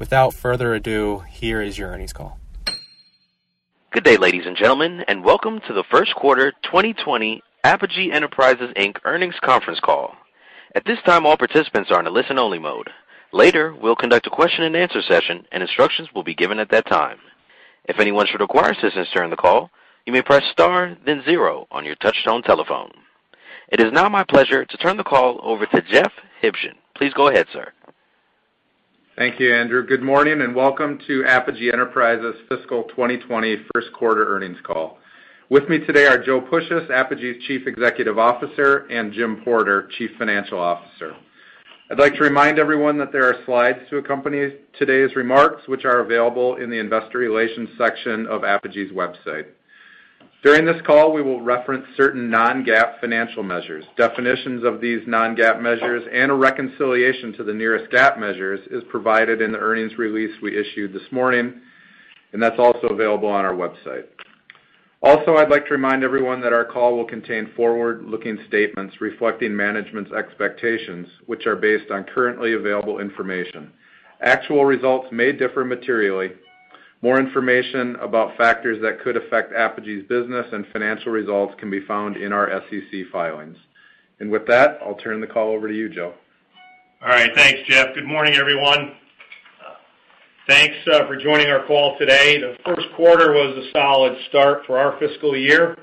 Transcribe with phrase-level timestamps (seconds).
[0.00, 2.38] without further ado, here is your earnings call.
[3.92, 8.96] Good day, ladies and gentlemen, and welcome to the first quarter 2020 Apogee Enterprises Inc.
[9.04, 10.14] earnings conference call.
[10.74, 12.88] At this time, all participants are in a listen-only mode.
[13.32, 16.86] Later, we'll conduct a question and answer session, and instructions will be given at that
[16.86, 17.18] time.
[17.84, 19.70] If anyone should require assistance during the call,
[20.06, 22.90] you may press star, then zero on your touchtone telephone.
[23.68, 26.12] It is now my pleasure to turn the call over to Jeff
[26.42, 26.76] Huebschen.
[26.96, 27.72] Please go ahead, sir.
[29.20, 29.86] Thank you, Andrew.
[29.86, 34.96] Good morning, and welcome to Apogee Enterprises fiscal 2020 first quarter earnings call.
[35.50, 40.58] With me today are Joe Puishys, Apogee's Chief Executive Officer, and Jim Porter, Chief Financial
[40.58, 41.14] Officer.
[41.90, 46.00] I'd like to remind everyone that there are slides to accompany today's remarks, which are
[46.00, 49.48] available in the investor relations section of Apogee's website.
[50.42, 53.84] During this call, we will reference certain non-GAAP financial measures.
[53.98, 59.42] Definitions of these non-GAAP measures and a reconciliation to the nearest GAAP measures is provided
[59.42, 61.60] in the earnings release we issued this morning,
[62.32, 64.04] and that's also available on our website.
[65.02, 70.12] Also, I'd like to remind everyone that our call will contain forward-looking statements reflecting management's
[70.12, 73.72] expectations, which are based on currently available information.
[74.22, 76.30] Actual results may differ materially
[77.02, 82.16] more information about factors that could affect Apogee's business and financial results can be found
[82.16, 83.56] in our SEC filings.
[84.18, 86.12] And with that, I'll turn the call over to you, Joe.
[87.02, 87.30] All right.
[87.34, 87.94] Thanks, Jeff.
[87.94, 88.92] Good morning, everyone.
[90.46, 92.38] Thanks uh, for joining our call today.
[92.38, 95.78] The first quarter was a solid start for our fiscal year.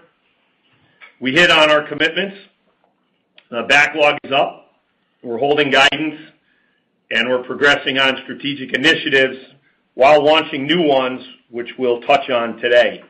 [1.19, 2.38] We hit on our commitments.
[3.50, 4.72] The backlog is up.
[5.23, 6.19] We're holding guidance,
[7.09, 9.38] and we're progressing on strategic initiatives
[9.97, 11.19] while launching new ones,
[11.49, 13.01] which we'll touch on today.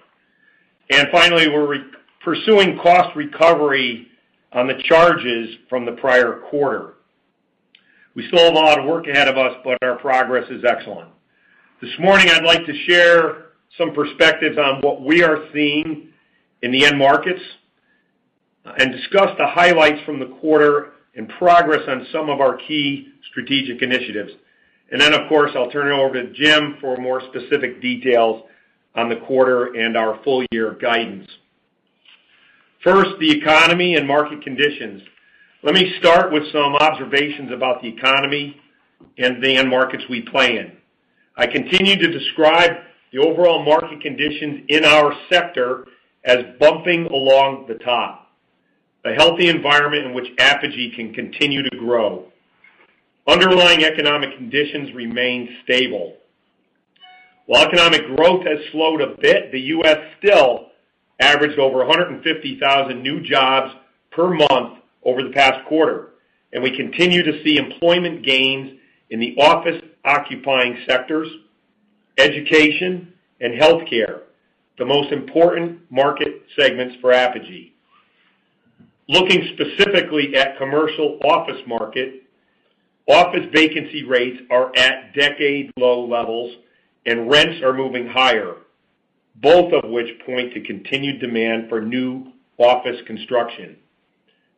[0.89, 1.83] And finally, we're
[2.23, 4.07] pursuing cost recovery
[4.53, 6.93] on the charges from the prior quarter.
[8.15, 11.09] We still have a lot of work ahead of us, but our progress is excellent.
[11.81, 16.07] This morning, I'd like to share some perspectives on what we are seeing
[16.61, 17.41] in the end markets
[18.79, 23.81] and discuss the highlights from the quarter and progress on some of our key strategic
[23.81, 24.31] initiatives.
[24.91, 28.43] And then, of course, I'll turn it over to Jim for more specific details
[28.95, 31.27] on the quarter and our full year guidance.
[32.83, 35.01] First, the economy and market conditions.
[35.63, 38.61] Let me start with some observations about the economy
[39.17, 40.71] and the end markets we play in.
[41.35, 42.71] I continue to describe
[43.11, 45.85] the overall market conditions in our sector
[46.23, 48.31] as bumping along the top,
[49.05, 52.31] a healthy environment in which Apogee can continue to grow.
[53.27, 56.15] Underlying economic conditions remain stable.
[57.45, 59.97] While economic growth has slowed a bit, the U.S.
[60.19, 60.67] still
[61.19, 63.73] averaged over 150,000 new jobs
[64.11, 66.09] per month over the past quarter,
[66.53, 68.79] and we continue to see employment gains
[69.09, 71.27] in the office-occupying sectors,
[72.17, 74.21] education, and healthcare,
[74.77, 77.73] the most important market segments for Apogee.
[79.09, 82.23] Looking specifically at commercial office market,
[83.07, 86.57] Office vacancy rates are at decade-low levels,
[87.05, 88.55] and rents are moving higher,
[89.35, 93.77] both of which point to continued demand for new office construction.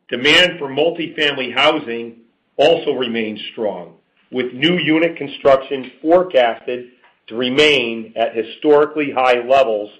[0.08, 2.16] Demand for multifamily housing
[2.56, 3.94] also remains strong,
[4.32, 6.86] with new unit construction forecasted
[7.28, 9.90] to remain at historically high levels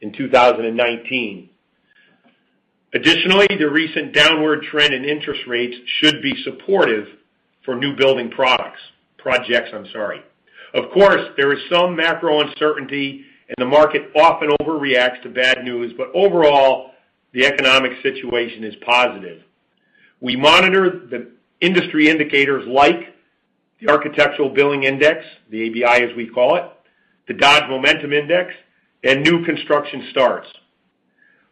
[0.00, 1.48] in 2019.
[2.94, 7.08] Additionally, the recent downward trend in interest rates should be supportive
[7.64, 8.80] for new building products,
[9.18, 9.70] projects.
[9.72, 10.22] I'm sorry.
[10.74, 15.92] Of course, there is some macro uncertainty, and the market often overreacts to bad news,
[15.96, 16.92] but overall,
[17.32, 19.42] the economic situation is positive.
[20.20, 21.30] We monitor the
[21.60, 23.14] industry indicators like
[23.80, 26.64] the Architectural Billings Index, the ABI as we call it,
[27.28, 28.54] the Dodge Momentum Index,
[29.04, 30.48] and new construction starts.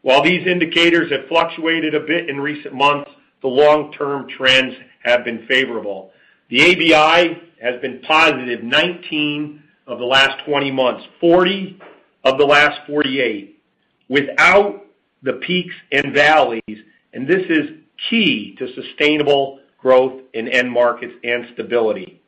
[0.02, 3.10] While these indicators have fluctuated a bit in recent months,
[3.42, 6.12] the long-term trends have been favorable.
[6.48, 11.78] The ABI has been positive 19 of the last 20 months, 40
[12.24, 13.62] of the last 48,
[14.08, 14.84] without
[15.22, 16.78] the peaks and valleys,
[17.12, 17.70] and this is
[18.08, 22.20] key to sustainable growth in end markets and stability.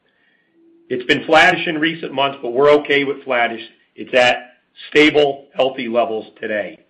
[0.88, 3.62] It's been flattish in recent months, but we're okay with flattish.
[3.94, 4.56] It's at
[4.90, 6.80] stable, healthy levels today.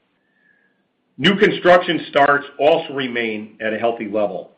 [1.19, 4.51] New construction starts also remain at a healthy level.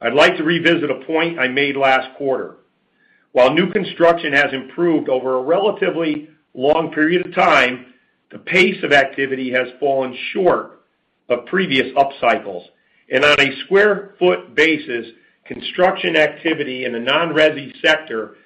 [0.00, 2.56] I'd like to revisit a point I made last quarter.
[3.32, 7.94] While new construction has improved over a relatively long period of time,
[8.30, 10.82] the pace of activity has fallen short
[11.28, 12.64] of previous upcycles.
[13.12, 15.12] And on a square foot basis,
[15.44, 18.36] construction activity in the non-resi sector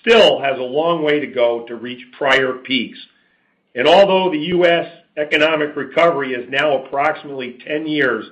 [0.00, 2.98] still has a long way to go to reach prior peaks.
[3.74, 4.86] And although the U.S.
[5.16, 8.26] economic recovery is now approximately 10 years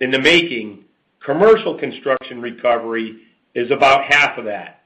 [0.00, 0.84] in the making,
[1.24, 3.22] commercial construction recovery
[3.54, 4.82] is about half of that.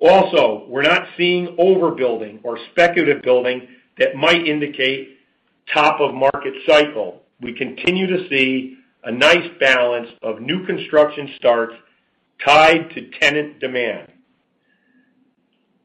[0.00, 3.68] Also, we're not seeing overbuilding or speculative building
[3.98, 5.18] that might indicate
[5.72, 7.22] top of market cycle.
[7.40, 11.74] We continue to see a nice balance of new construction starts
[12.44, 14.08] tied to tenant demand.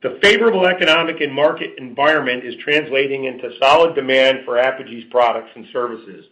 [0.01, 5.65] The favorable economic and market environment is translating into solid demand for Apogee's products and
[5.73, 6.25] services.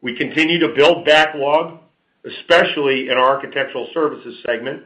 [0.00, 1.80] We continue to build backlog,
[2.24, 4.82] especially in our Architectural Services segment.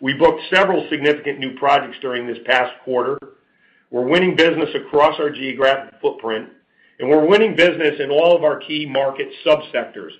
[0.00, 3.18] We booked several significant new projects during this past quarter.
[3.90, 6.48] We're winning business across our geographic footprint,
[6.98, 10.12] and we're winning business in all of our key market sub-sectors.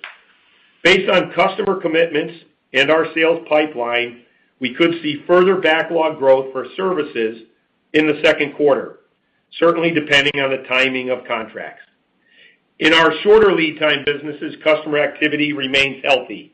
[0.83, 2.33] Based on customer commitments
[2.73, 4.23] and our sales pipeline,
[4.59, 7.43] we could see further backlog growth for services
[7.93, 8.99] in the second quarter,
[9.59, 11.83] certainly depending on the timing of contracts.
[12.79, 16.53] In our shorter lead time businesses, customer activity remains healthy.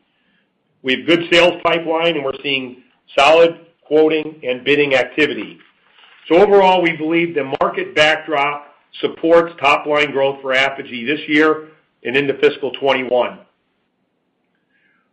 [0.81, 2.83] We have good sales pipeline, and we're seeing
[3.17, 5.59] solid quoting and bidding activity.
[6.27, 8.67] So overall, we believe the market backdrop
[9.01, 11.69] supports top-line growth for Apogee this year
[12.03, 13.39] and into fiscal 2021.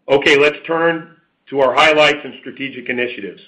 [0.09, 1.17] Okay, let's turn
[1.51, 3.41] to our highlights and strategic initiatives.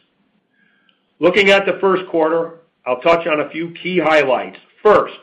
[1.21, 4.59] Looking at the first quarter, I'll touch on a few key highlights.
[4.83, 5.19] First,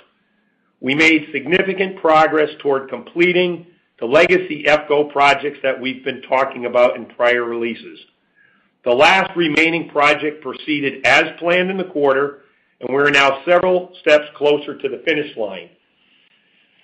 [0.85, 3.65] we made significant progress toward completing
[3.99, 7.97] the legacy EFCO projects that we've been talking about in prior releases.
[8.83, 12.41] The last remaining project proceeded as planned in the quarter,
[12.79, 15.71] and we're now several steps closer to the finish line.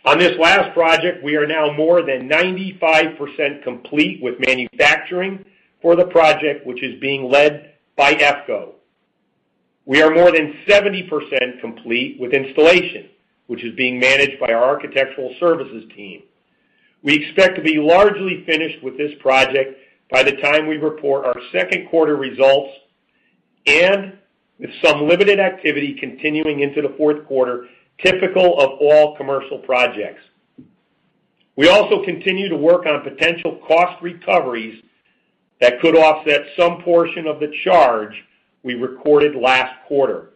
[0.06, 5.46] On this last project, we are now more than 95% complete with manufacturing
[5.80, 8.72] for the project, which is being led by EFCO.
[9.86, 13.12] We are more than 70% complete with installation,
[13.52, 16.24] which is being managed by our Architectural Services team.
[17.04, 19.78] We expect to be largely finished with this project
[20.10, 22.72] by the time we report our second quarter results,
[23.68, 24.14] and
[24.58, 27.68] with some limited activity continuing into the fourth quarter,
[28.02, 30.22] typical of all commercial projects.
[31.58, 34.82] We also continue to work on potential cost recoveries
[35.60, 38.14] that could offset some portion of the charge
[38.64, 40.31] we recorded last quarter.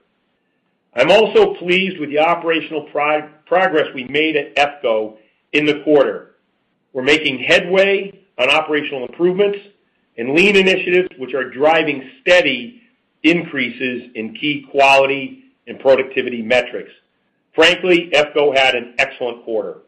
[0.96, 5.18] I'm also pleased with the operational progress we made at EFCO
[5.52, 6.36] in the quarter.
[6.94, 9.60] We're making headway on operational improvements
[10.18, 12.82] and lean initiatives, which are driving steady
[13.24, 16.92] increases in key quality and productivity metrics.
[17.54, 19.80] Frankly, EFCO had an excellent quarter.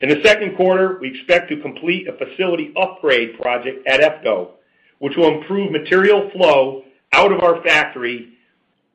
[0.00, 4.50] In the second quarter, we expect to complete a facility upgrade project at EFCO,
[4.98, 8.34] which will improve material flow out of our factory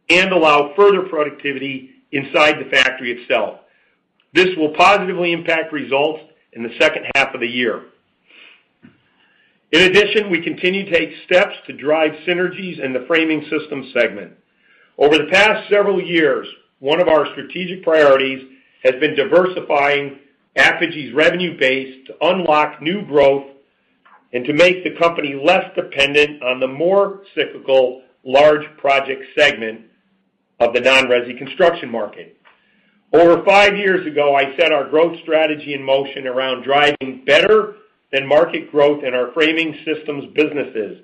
[0.09, 3.59] and allow further productivity inside the factory itself.
[4.33, 6.21] This will positively impact results
[6.53, 7.85] in the second half of the year.
[9.71, 14.33] In addition, we continue to take steps to drive synergies in the Framing Systems segment.
[14.97, 16.47] Over the past several years,
[16.79, 18.47] one of our strategic priorities
[18.83, 20.19] has been diversifying
[20.55, 23.45] Apogee's revenue base to unlock new growth
[24.33, 29.81] and to make the company less dependent on the more cyclical large project segment
[30.59, 32.37] of the non-resi construction market.
[33.11, 37.75] Over five years ago, I set our growth strategy in motion around driving better
[38.11, 41.03] than market growth in our Framing Systems businesses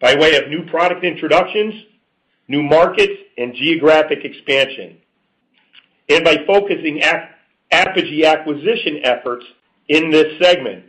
[0.00, 1.74] by way of new product introductions,
[2.48, 4.98] new markets, and geographic expansion,
[6.08, 7.02] and by focusing
[7.70, 9.44] Apogee acquisition efforts
[9.88, 10.84] in this segment.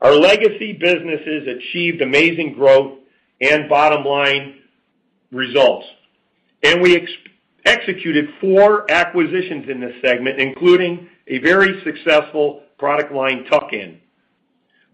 [0.00, 2.98] Our legacy businesses achieved amazing growth
[3.40, 4.56] and bottom-line
[5.30, 5.86] results,
[6.62, 6.94] and we
[7.64, 14.00] executed four acquisitions in this segment, including a very successful product line tuck-in.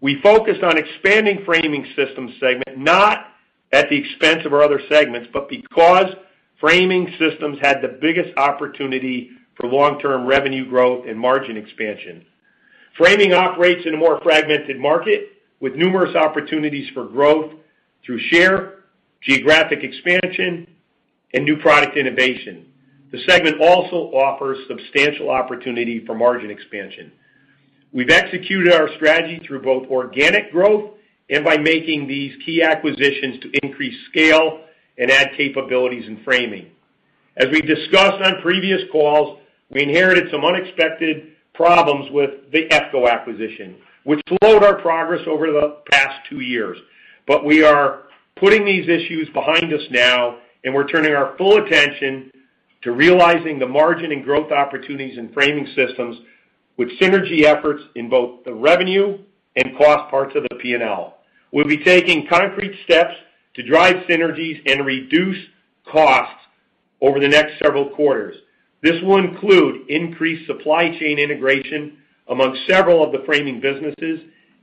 [0.01, 3.27] We focused on expanding Framing Systems segment, not
[3.71, 6.13] at the expense of our other segments, but because
[6.59, 12.25] Framing Systems had the biggest opportunity for long-term revenue growth and margin expansion.
[12.97, 17.53] Framing operates in a more fragmented market with numerous opportunities for growth
[18.05, 18.83] through share,
[19.21, 20.67] geographic expansion,
[21.33, 22.65] and new product innovation.
[23.11, 27.11] The segment also offers substantial opportunity for margin expansion.
[27.93, 30.91] We've executed our strategy through both organic growth
[31.29, 34.61] and by making these key acquisitions to increase scale
[34.97, 36.71] and add capabilities in framing.
[37.37, 43.75] As we discussed on previous calls, we inherited some unexpected problems with the EFCO acquisition,
[44.03, 46.77] which slowed our progress over the past two years.
[47.27, 48.03] But we are
[48.35, 52.31] putting these issues behind us now, and we're turning our full attention
[52.83, 56.17] to realizing the margin and growth opportunities in Framing Systems
[56.77, 59.17] with synergy efforts in both the revenue
[59.55, 61.17] and cost parts of the P&L.
[61.51, 63.15] We'll be taking concrete steps
[63.55, 65.37] to drive synergies and reduce
[65.91, 66.43] costs
[67.01, 68.35] over the next several quarters.
[68.83, 71.97] This will include increased supply chain integration
[72.29, 74.19] among several of the framing businesses,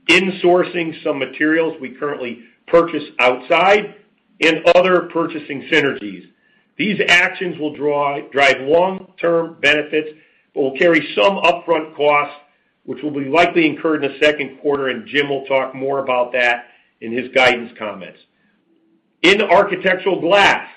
[0.07, 3.95] insourcing some materials we currently purchase outside,
[4.41, 6.29] and other purchasing synergies.
[6.77, 10.09] These actions will drive long-term benefits,
[10.53, 12.35] but will carry some upfront costs,
[12.83, 16.33] which will be likely incurred in the second quarter, and Jim will talk more about
[16.33, 16.65] that
[17.01, 18.19] in his guidance comments.
[19.21, 20.67] In Architectural Glass,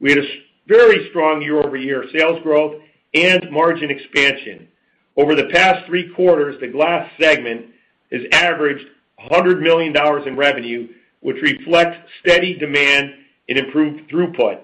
[0.00, 0.28] we had a
[0.66, 2.80] very strong year-over-year sales growth
[3.12, 4.68] and margin expansion.
[5.16, 7.66] Over the past three quarters, the glass segment
[8.10, 8.86] has averaged
[9.30, 9.94] $100 million
[10.26, 10.88] in revenue,
[11.24, 13.14] which reflects steady demand
[13.48, 14.60] and improved throughput.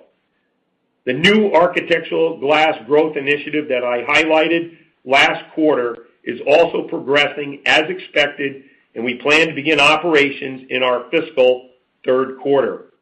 [1.06, 4.76] The new Architectural Glass growth initiative that I highlighted
[5.06, 8.64] last quarter is also progressing as expected,
[8.94, 11.70] and we plan to begin operations in our fiscal
[12.04, 12.92] third quarter.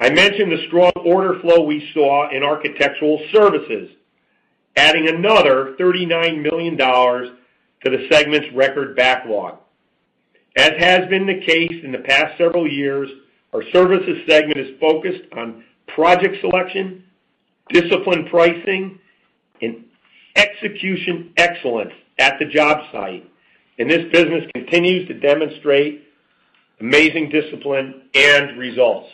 [0.00, 3.90] I mentioned the strong order flow we saw in Architectural Services,
[4.76, 7.30] adding another $39 million to
[7.84, 9.58] the segment's record backlog.
[10.58, 13.08] As has been the case in the past several years,
[13.52, 15.62] our services segment is focused on
[15.94, 17.04] project selection,
[17.68, 18.98] disciplined pricing,
[19.62, 19.84] and
[20.34, 23.24] execution excellence at the job site.
[23.78, 26.02] And this business continues to demonstrate
[26.80, 29.06] amazing discipline and results.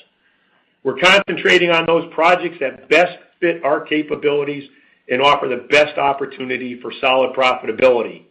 [0.83, 4.71] We're concentrating on those projects that best fit our capabilities
[5.11, 8.23] and offer the best opportunity for solid profitability.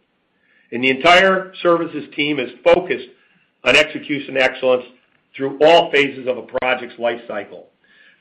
[0.74, 3.06] And the entire services team is focused
[3.62, 4.84] on execution excellence
[5.36, 7.68] through all phases of a project's life cycle.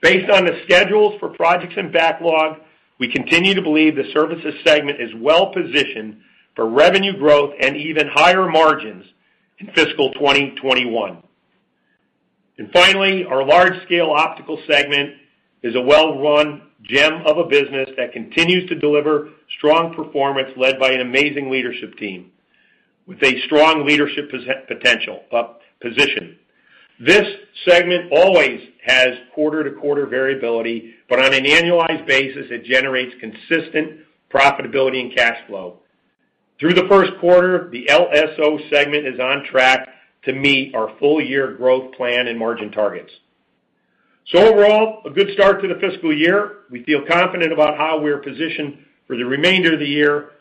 [0.03, 2.59] Based on the schedules for projects and backlog,
[2.99, 6.17] we continue to believe the services segment is well-positioned
[6.55, 9.05] for revenue growth and even higher margins
[9.57, 11.23] in fiscal 2021.
[12.71, 15.15] Finally, our Large-Scale Optical segment
[15.63, 20.91] is a well-run gem of a business that continues to deliver strong performance led by
[20.91, 22.29] an amazing leadership team
[23.05, 24.31] with a strong leadership
[24.67, 26.37] potential, uh, position.
[26.99, 27.25] This
[27.67, 34.01] segment always has quarter-to-quarter variability, but on an annualized basis, it generates consistent
[34.33, 35.79] profitability and cash flow.
[36.59, 39.89] Through the first quarter, the LSO segment is on track
[40.25, 43.11] to meet our full-year growth plan and margin targets.
[44.27, 46.59] So overall, a good start to the fiscal year.
[46.71, 50.31] We feel confident about how we're positioned for the remainder of the year.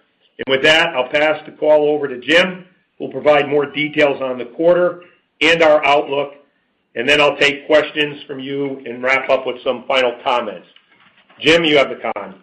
[0.49, 2.67] With that, I'll pass the call over to Jim,
[2.99, 5.03] who will provide more details on the quarter
[5.41, 6.33] and our outlook,
[6.95, 10.67] and then I'll take questions from you and wrap up with some final comments.
[11.41, 12.43] Jim, you have the con.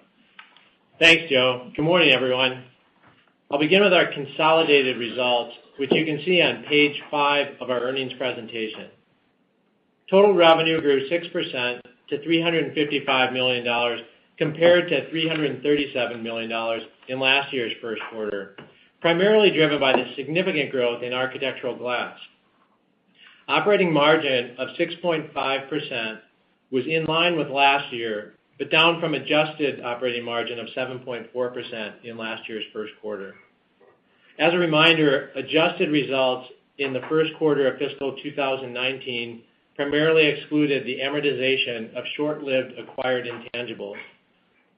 [1.00, 1.72] Thanks, Joe.
[1.76, 2.64] Good morning, everyone.
[3.52, 7.80] I'll begin with our consolidated results which you can see on page five of our
[7.80, 8.90] earnings presentation.
[10.10, 11.80] Total revenue grew 6%
[12.10, 14.04] to $355 million
[14.40, 18.56] compared to $337 million in last year's first quarter,
[19.02, 22.18] primarily driven by the significant growth in architectural glass.
[23.50, 26.20] Operating margin of 6.5%
[26.72, 32.18] was in line with last year, but down from adjusted operating margin of 7.4% in
[32.18, 33.36] last year's first quarter.
[34.38, 39.44] As a reminder, adjusted results in the first quarter of fiscal 2019
[39.76, 43.98] primarily excluded the amortization of short-lived acquired intangibles.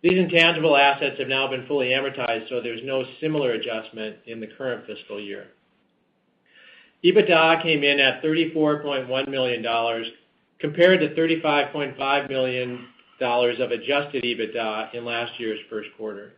[0.01, 4.48] These intangible assets have now been fully amortized, so there's no similar adjustment in the
[4.48, 5.48] current fiscal year.
[7.03, 10.05] EBITDA came in at $34.1 million
[10.60, 12.88] compared to $35.5 million
[13.22, 16.34] of adjusted EBITDA in last year's first quarter.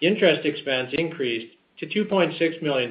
[0.00, 2.90] Interest expense increased to $2.6 million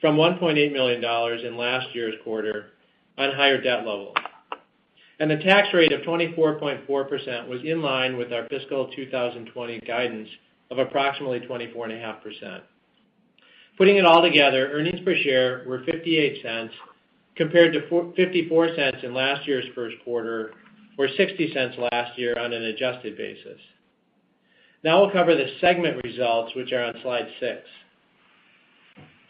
[0.00, 2.70] from $1.8 million in last year's quarter
[3.18, 4.14] on higher debt levels.
[5.18, 10.28] The tax rate of 24.4% was in line with our fiscal 2020 guidance
[10.70, 12.60] of approximately 24.5%.
[13.78, 16.70] Putting it all together, earnings per share were $0.58
[17.36, 20.52] compared to $0.54 in last year's first quarter,
[20.98, 23.60] or $0.60 last year on an adjusted basis.
[24.82, 27.60] Now we'll cover the segment results, which are on slide six.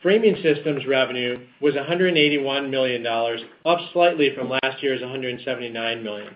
[0.03, 6.35] Framing Systems revenue was $181 million, up slightly from last year's $179 million.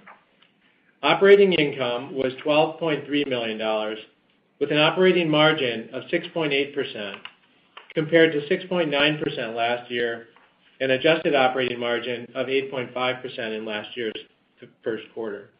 [1.02, 3.96] Operating income was $12.3 million,
[4.58, 7.14] with an operating margin of 6.8%
[7.94, 10.26] compared to 6.9% last year,
[10.80, 14.14] and adjusted operating margin of 8.5% in last year's
[14.82, 15.50] first quarter.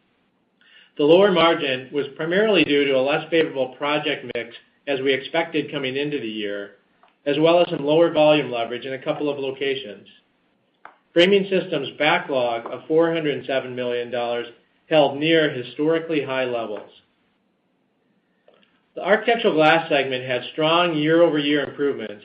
[0.97, 4.55] The lower margin was primarily due to a less favorable project mix
[4.87, 6.71] as we expected coming into the year,
[7.25, 10.07] as well as some lower volume leverage in a couple of locations.
[11.13, 14.11] Framing Systems backlog of $407 million
[14.89, 16.89] held near historically high levels.
[18.95, 22.23] The Architectural Glass segment had strong year-over-year improvements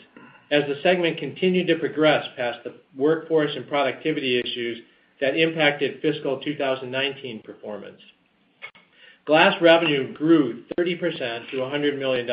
[0.50, 4.78] as the segment continued to progress past the workforce and productivity issues
[5.20, 8.00] that impacted fiscal 2019 performance.
[9.26, 12.28] Glass revenue grew 30% to $100 million,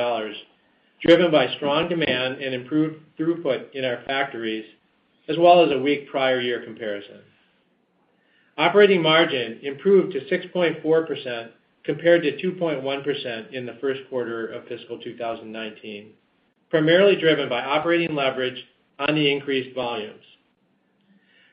[1.05, 4.65] driven by strong demand and improved throughput in our factories,
[5.27, 7.19] as well as a weak prior year comparison.
[8.57, 11.49] Operating margin improved to 6.4%
[11.83, 16.11] compared to 2.1% in the first quarter of fiscal 2019,
[16.69, 18.63] primarily driven by operating leverage
[18.99, 20.23] on the increased volumes.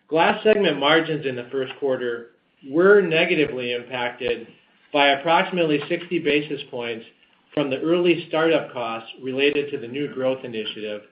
[0.09, 2.33] Glass segment margins in the first quarter
[2.69, 4.47] were negatively impacted
[4.93, 7.07] by approximately 60 basis points
[7.55, 11.03] from the early startup costs related to the new growth initiative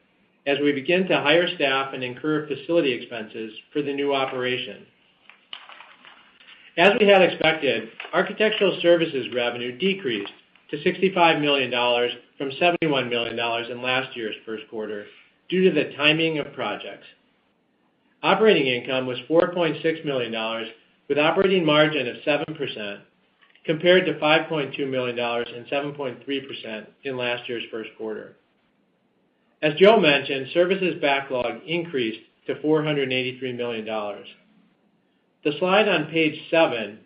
[0.46, 4.86] as we begin to hire staff and incur facility expenses for the new operation.
[6.78, 10.32] As we had expected, Architectural Services revenue decreased
[10.70, 11.70] to $65 million
[12.38, 15.06] from $71 million in last year's first quarter
[15.48, 17.06] due to the timing of projects.
[18.22, 20.66] Operating income was $4.6 million,
[21.08, 23.00] with operating margin of 7%,
[23.64, 28.36] compared to $5.2 million and 7.3% in last year's first quarter.
[29.60, 33.84] As Joe mentioned, services backlog increased to $483 million.
[35.44, 37.00] The slide on page seven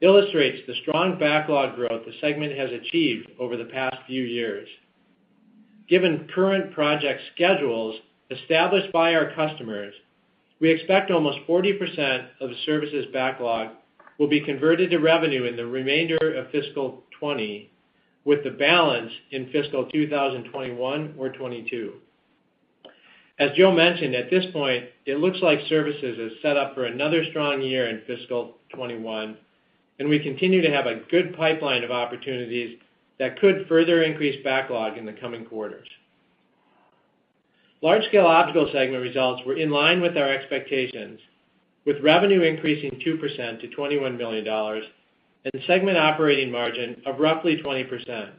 [0.00, 4.68] illustrates the strong backlog growth the segment has achieved over the past few years.
[5.88, 7.96] Given current project schedules
[8.30, 9.94] established by our customers,
[10.60, 13.70] we expect almost 40% of the services backlog
[14.18, 17.70] will be converted to revenue in the remainder of fiscal 2020,
[18.24, 21.94] with the balance in fiscal 2021 or 2022.
[23.38, 27.22] As Joe mentioned, at this point, it looks like services is set up for another
[27.30, 29.36] strong year in fiscal 2021,
[29.98, 32.78] and we continue to have a good pipeline of opportunities
[33.18, 35.88] that could further increase backlog in the coming quarters.
[37.82, 41.20] Large-Scale Optical segment results were in line with our expectations,
[41.86, 48.30] with revenue increasing 2% to $21 million and segment operating margin of roughly 20%.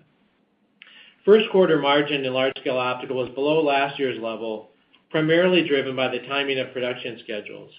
[1.24, 4.70] First quarter margin in Large-Scale Optical was below last year's level,
[5.10, 7.72] primarily driven by the timing of production schedules.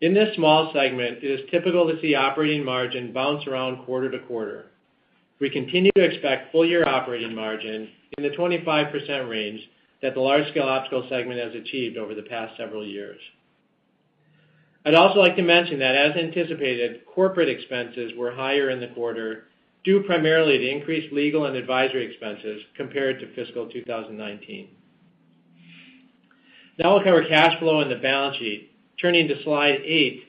[0.00, 4.18] In this small segment, it is typical to see operating margin bounce around quarter to
[4.20, 4.66] quarter.
[5.40, 9.60] We continue to expect full-year operating margin in the 25% range
[10.00, 13.20] that the Large-Scale Optical segment has achieved over the past several years.
[14.84, 19.44] I'd also like to mention that, as anticipated, corporate expenses were higher in the quarter,
[19.84, 24.68] due primarily to increased legal and advisory expenses compared to fiscal 2019.
[26.78, 28.72] Now we'll cover cash flow and the balance sheet.
[29.00, 30.24] Turning to slide eight,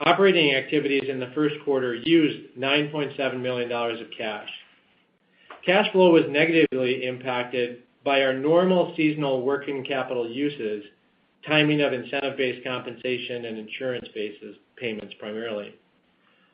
[0.00, 4.48] operating activities in the first quarter used $9.7 million of cash.
[5.64, 10.84] Cash flow was negatively impacted by our normal seasonal working capital uses,
[11.48, 14.44] timing of incentive-based compensation and insurance-based
[14.76, 15.74] payments primarily.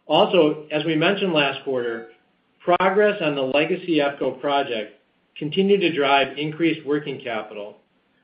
[0.06, 2.08] Also, as we mentioned last quarter,
[2.60, 5.00] progress on the legacy EFCO project
[5.36, 7.78] continued to drive increased working capital,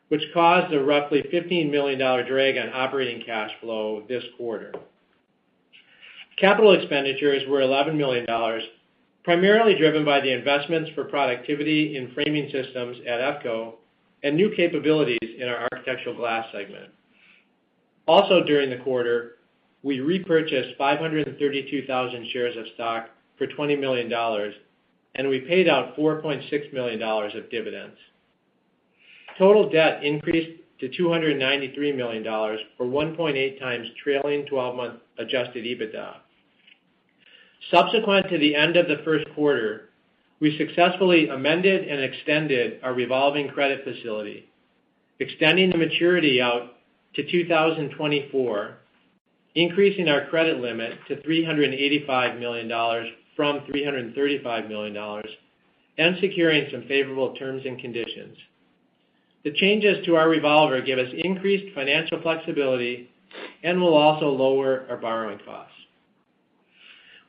[0.08, 4.72] which caused a roughly $15 million drag on operating cash flow this quarter.
[6.38, 8.26] Capital expenditures were $11 million,
[9.24, 13.74] primarily driven by the investments for productivity in framing systems at EFCO
[14.22, 16.90] and new capabilities in our Architectural Glass segment.
[18.06, 19.36] Also, during the quarter,
[19.82, 24.12] we repurchased 532,000 shares of stock for $20 million,
[25.14, 27.96] and we paid out $4.6 million of dividends.
[29.38, 36.16] Total debt increased to $293 million, or 1.8x trailing 12-month adjusted EBITDA.
[37.70, 39.89] Subsequent to the end of the first quarter,
[40.40, 44.48] we successfully amended and extended our revolving credit facility,
[45.18, 46.72] extending the maturity out
[47.14, 48.76] to 2024,
[49.54, 52.68] increasing our credit limit to $385 million
[53.36, 55.22] from $335 million,
[55.98, 58.36] and securing some favorable terms and conditions.
[59.44, 63.10] The changes to our revolver give us increased financial flexibility
[63.62, 65.74] and will also lower our borrowing costs.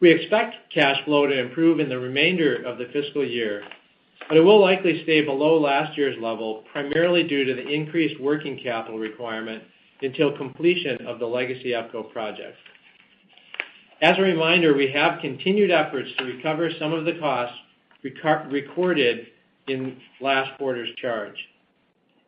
[0.01, 3.63] We expect cash flow to improve in the remainder of the fiscal year,
[4.27, 8.59] but it will likely stay below last year's level, primarily due to the increased working
[8.63, 9.61] capital requirement
[10.01, 12.57] until completion of the legacy EFCO project.
[14.01, 17.55] As a reminder, we have continued efforts to recover some of the costs
[18.03, 19.27] recorded
[19.67, 21.37] in last quarter's charge,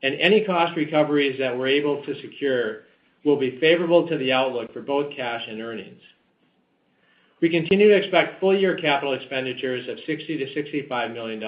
[0.04, 2.82] and any cost recoveries that we're able to secure
[3.26, 6.02] will be favorable to the outlook for both cash and earnings.
[7.44, 11.44] We continue to expect full-year capital expenditures of $60 million-$65 million,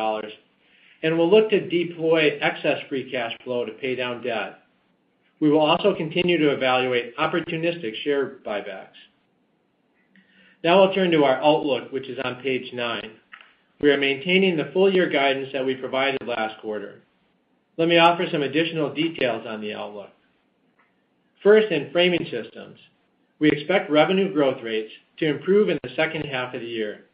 [1.02, 4.60] and we'll look to deploy excess free cash flow to pay down debt.
[5.40, 8.98] We will also continue to evaluate opportunistic share buybacks.
[10.66, 13.12] Now I'll turn to our outlook, which is on page nine.
[13.80, 17.04] We are maintaining the full-year guidance that we provided last quarter.
[17.78, 20.10] Let me offer some additional details on the outlook.
[21.42, 22.80] First, in framing systems,
[23.40, 27.06] we expect revenue growth rates to improve in the second half of the year,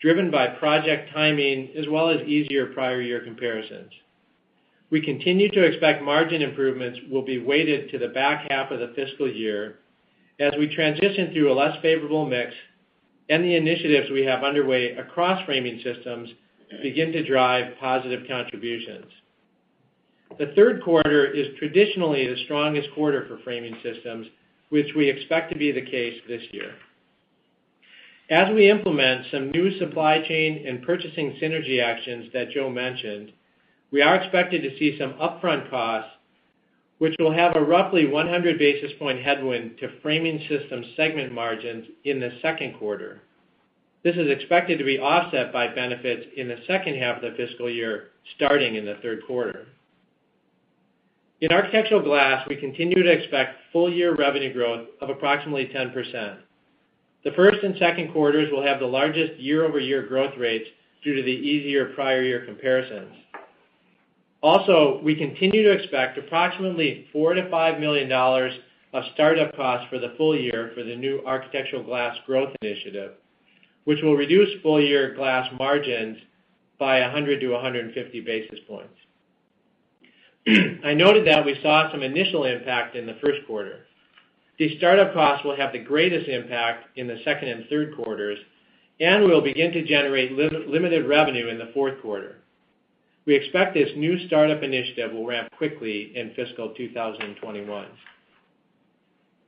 [0.00, 3.92] driven by project timing as well as easier prior year comparisons.
[4.90, 8.92] We continue to expect margin improvements will be weighted to the back half of the
[8.94, 9.80] fiscal year
[10.38, 12.52] as we transition through a less favorable mix
[13.28, 16.30] and the initiatives we have underway across framing systems
[16.82, 19.06] begin to drive positive contributions.
[20.38, 24.26] The third quarter is traditionally the strongest quarter for framing systems,
[24.68, 26.74] which we expect to be the case this year.
[28.28, 33.32] As we implement some new supply chain and purchasing synergy actions that Joe mentioned,
[33.92, 36.10] we are expected to see some upfront costs,
[36.98, 42.18] which will have a roughly 100 basis point headwind to framing systems segment margins in
[42.18, 43.22] the second quarter.
[44.02, 47.70] This is expected to be offset by benefits in the second half of the fiscal
[47.70, 49.66] year, starting in the third quarter.
[51.42, 56.38] In Architectural Glass, we continue to expect full-year revenue growth of approximately 10%.
[57.24, 60.66] The first and second quarters will have the largest year-over-year growth rates
[61.04, 63.14] due to the easier prior year comparisons.
[64.42, 68.10] Also, we continue to expect approximately $4 million-$5 million
[68.94, 73.12] of startup costs for the full year for the new Architectural Glass growth initiative,
[73.84, 76.16] which will reduce full-year glass margins
[76.78, 78.94] by 100 to 150 basis points.
[80.46, 80.84] Mm.
[80.84, 83.86] I noted that we saw some initial impact in the first quarter.
[84.58, 88.38] These startup costs will have the greatest impact in the second and third quarters,
[89.00, 92.36] and we'll begin to generate limited revenue in the fourth quarter.
[93.26, 97.86] We expect this new startup initiative will ramp quickly in fiscal 2021.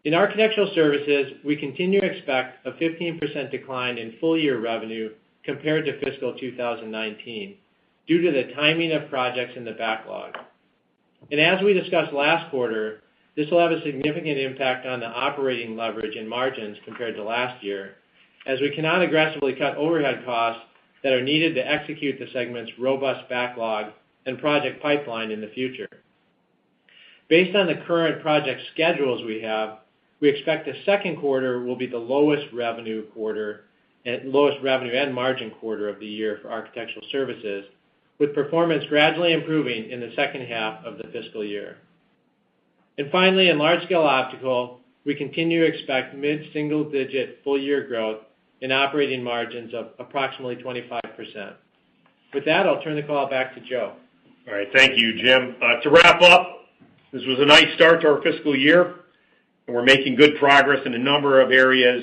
[0.04, 5.10] In Architectural Services, we continue to expect a 15% decline in full-year revenue
[5.44, 7.56] compared to fiscal 2019
[8.06, 10.34] due to the timing of projects in the backlog.
[11.30, 13.02] And as we discussed last quarter,
[13.36, 17.62] this will have a significant impact on the operating leverage and margins compared to last
[17.62, 17.96] year,
[18.46, 20.62] as we cannot aggressively cut overhead costs
[21.02, 23.92] that are needed to execute the segment's robust backlog
[24.26, 25.88] and project pipeline in the future.
[27.28, 29.78] Based on the current project schedules we have,
[30.20, 33.64] we expect the second quarter will be the lowest revenue quarter
[34.04, 37.66] and lowest revenue and margin quarter of the year for Architectural Services,
[38.18, 41.78] with performance gradually improving in the second half of the fiscal year.
[42.98, 48.22] And finally, in Large-Scale Optical, we continue to expect mid-single-digit full-year growth
[48.60, 51.54] in operating margins of approximately 25%.
[52.34, 53.94] With that, I'll turn the call back to Joe.
[54.48, 54.68] All right.
[54.74, 55.56] Thank you, Jim.
[55.62, 56.66] Uh, to wrap up,
[57.12, 58.96] this was a nice start to our fiscal year,
[59.66, 62.02] and we're making good progress in a number of areas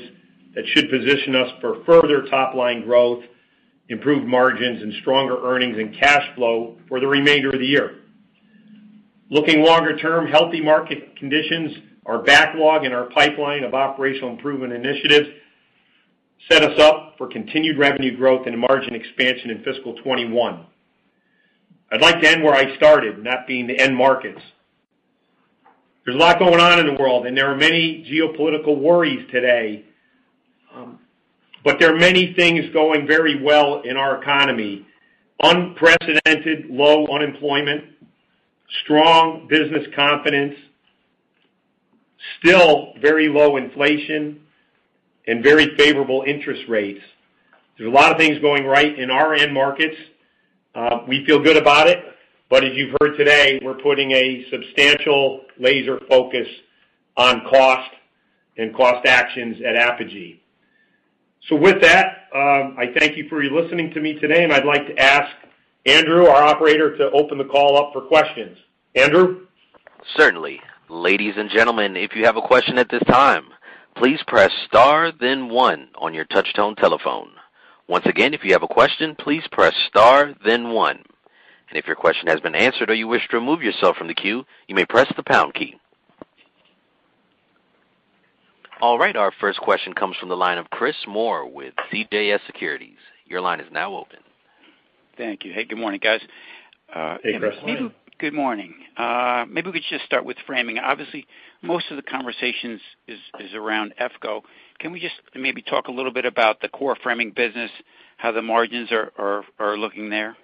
[0.56, 3.24] that should position us for further top-line growth,
[3.90, 7.98] improved margins, and stronger earnings and cash flow for the remainder of the year.
[9.30, 11.72] Looking longer term, healthy market conditions,
[12.06, 15.30] our backlog, and our pipeline of operational improvement initiatives
[16.50, 20.66] set us up for continued revenue growth and margin expansion in fiscal 2021.
[21.92, 24.42] I'd like to end where I started, and that being the end markets.
[26.04, 29.86] There's a lot going on in the world, and there are many geopolitical worries today.
[31.66, 34.86] But there are many things going very well in our economy.
[35.42, 37.86] Unprecedented low unemployment,
[38.84, 40.54] strong business confidence,
[42.40, 44.42] still very low inflation,
[45.28, 47.02] and very favorable interest rates.
[47.78, 49.98] There's a lot of things going right in our end markets.
[50.76, 51.98] Uh, we feel good about it,
[52.48, 56.48] but as you've heard today, we're putting a substantial laser focus
[57.18, 57.90] on cost
[58.56, 60.40] and cost actions at Apogee.
[61.50, 64.88] So with that, um, I thank you for listening to me today, and I'd like
[64.88, 65.32] to ask
[65.86, 68.58] Andrew, our operator, to open the call up for questions.
[68.96, 69.46] Andrew?
[70.16, 70.60] Certainly.
[70.90, 73.46] Ladies and gentlemen, if you have a question at this time,
[73.96, 77.30] please press star then one on your touch-tone telephone.
[77.88, 80.98] Once again, if you have a question, please press star then one.
[81.70, 84.14] And if your question has been answered or you wish to remove yourself from the
[84.14, 85.76] queue, you may press the pound key.
[88.82, 92.98] All right, our first question comes from the line of Chris Moore with CJS Securities.
[93.26, 94.20] Your line is now open.
[95.18, 95.54] Thank you.
[95.54, 96.20] Hey, good morning, guys.
[96.94, 97.56] Hey, Chris.
[98.20, 98.74] Good morning.
[98.98, 100.78] Maybe we could just start with framing.
[100.78, 101.26] Obviously,
[101.62, 104.42] most of the conversations is around EFCO.
[104.80, 107.72] Can we just maybe talk a little bit about the core framing business,
[108.18, 110.36] how the margins are looking there?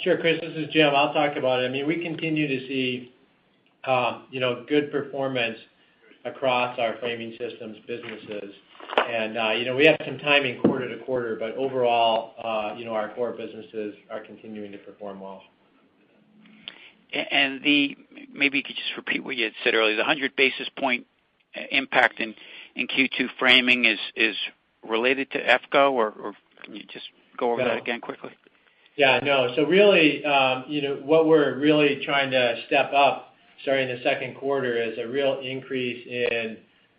[0.00, 0.92] Sure, Chris, this is Jim.
[0.94, 1.66] I'll talk about it.
[1.66, 3.12] I mean we continue to see
[3.84, 5.58] uh, you know, good performance
[6.26, 8.54] across our framing systems businesses.
[9.08, 12.84] And uh you know, we have some timing quarter to quarter, but overall, uh you
[12.84, 15.42] know our core businesses are continuing to perform well.
[17.12, 17.96] And and the
[18.32, 19.96] maybe you could just repeat what you had said earlier.
[19.96, 21.06] The 100 basis point
[21.70, 22.34] impact in
[22.76, 24.36] Q2 framing is
[24.82, 26.34] related to EFCO, or
[26.64, 28.30] can you just go over that again quickly?
[28.96, 29.54] Yeah, no.
[29.54, 34.36] So really, um you know what we're really trying to step up starting the second
[34.36, 36.56] quarter is a real increase in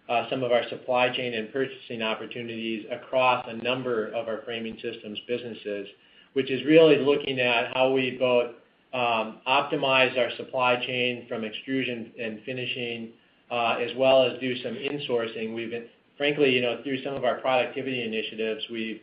[0.09, 4.77] uh, some of our supply chain and purchasing opportunities across a number of our framing
[4.81, 5.87] systems businesses,
[6.33, 8.51] which is really looking at how we both
[8.93, 13.09] um, optimize our supply chain from extrusion and finishing,
[13.51, 15.87] uh, as well as do some insourcing.
[16.17, 19.01] Frankly, you know, through some of our productivity initiatives, we've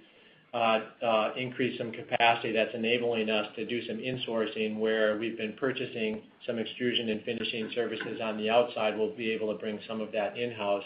[0.54, 6.22] Uh, increased some capacity that's enabling us to do some insourcing where we've been purchasing
[6.46, 8.96] some extrusion and finishing services on the outside.
[8.96, 10.84] We'll be able to bring some of that in-house.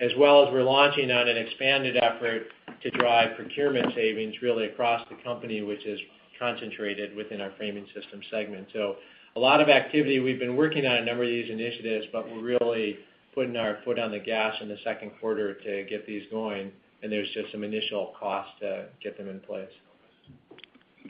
[0.00, 2.44] As well as we're launching on an expanded effort
[2.82, 6.00] to drive procurement savings really across the company, which is
[6.38, 8.68] concentrated within our framing system segment.
[8.72, 8.96] So
[9.36, 10.20] a lot of activity.
[10.20, 12.98] We've been working on a number of these initiatives, but we're really
[13.34, 16.72] putting our foot on the gas in the second quarter to get these going,
[17.04, 19.68] and there's just some initial cost to get them in place.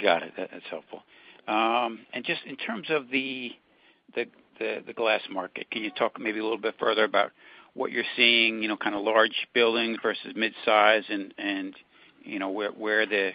[0.03, 0.33] Got it.
[0.37, 1.03] That's helpful.
[1.49, 3.53] Um and just in terms of the
[4.95, 7.31] glass market, can you talk maybe a little bit further about
[7.75, 11.75] what you're seeing, you know, kind of large buildings versus mid-size and
[12.23, 13.31] you know where where the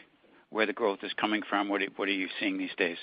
[0.50, 1.69] where the growth is coming from?
[1.69, 2.98] What are you seeing these days?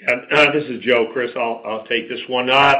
[0.00, 0.14] Yeah.
[0.32, 1.30] Uh, this is Joe, Chris.
[1.36, 2.50] I'll take this one.
[2.50, 2.74] Uh,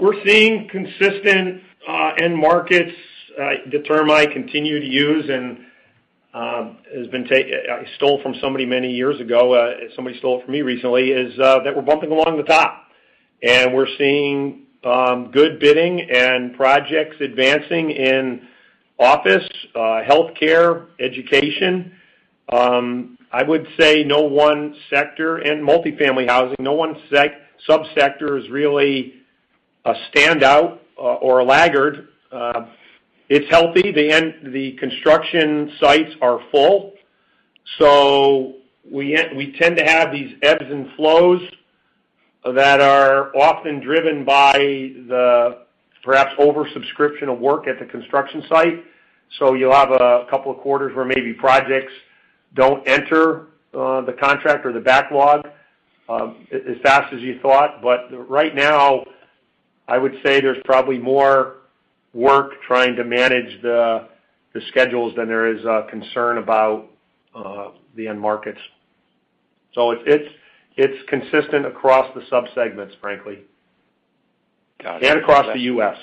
[0.00, 2.92] we're seeing consistent uh, end markets.
[3.38, 5.58] The term I continue to use, and
[6.34, 10.44] um, has been taken, I stole from somebody many years ago, uh, somebody stole it
[10.44, 12.86] from me recently, is uh, that we're bumping along the top.
[13.40, 18.48] And we're seeing um, good bidding and projects advancing in
[18.98, 21.92] office, uh, healthcare, education.
[22.52, 26.96] Um, I would say no one sector, and multifamily housing, no one
[27.68, 29.14] sub-sector is really
[29.84, 32.08] a standout or a laggard.
[33.28, 33.92] It's healthy.
[33.92, 36.94] The construction sites are full.
[37.78, 38.54] So
[38.90, 41.42] we tend to have these ebbs and flows
[42.44, 45.66] that are often driven by the
[46.02, 48.84] perhaps oversubscription of work at the construction site.
[49.38, 51.92] So you'll have a couple of quarters where maybe projects
[52.54, 55.46] don't enter uh, the contract or the backlog.
[56.08, 57.82] Um, as fast as you thought.
[57.82, 59.04] But right now,
[59.86, 61.56] I would say there's probably more
[62.18, 64.08] work trying to manage the
[64.68, 66.86] schedules than there is a concern about
[67.32, 68.58] uh, the end markets.
[69.72, 73.38] So it's consistent across the sub-segments, frankly.
[74.82, 75.10] Got it.
[75.10, 75.96] And across the U.S.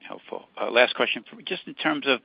[0.00, 0.48] Helpful.
[0.60, 1.24] Uh, last question.
[1.44, 2.20] Just in terms of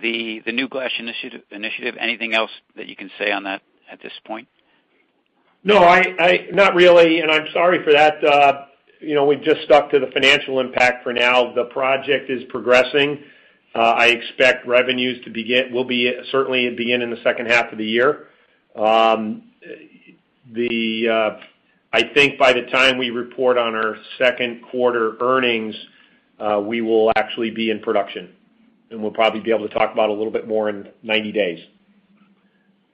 [0.00, 4.48] the new glass initiative, anything else that you can say on that at this point?
[5.62, 5.80] No,
[6.52, 8.24] not really, and I'm sorry for that.
[8.24, 8.66] Uh,
[9.04, 11.52] You know, we've just stuck to the financial impact for now.
[11.52, 13.22] The project is progressing.
[13.74, 17.78] Uh, I expect revenues to begin will be certainly begin in the second half of
[17.78, 18.28] the year.
[18.74, 19.50] Um,
[20.50, 21.40] the uh,
[21.92, 25.74] I think by the time we report on our second quarter earnings,
[26.38, 28.32] uh, we will actually be in production,
[28.90, 31.58] and we'll probably be able to talk about a little bit more in 90 days.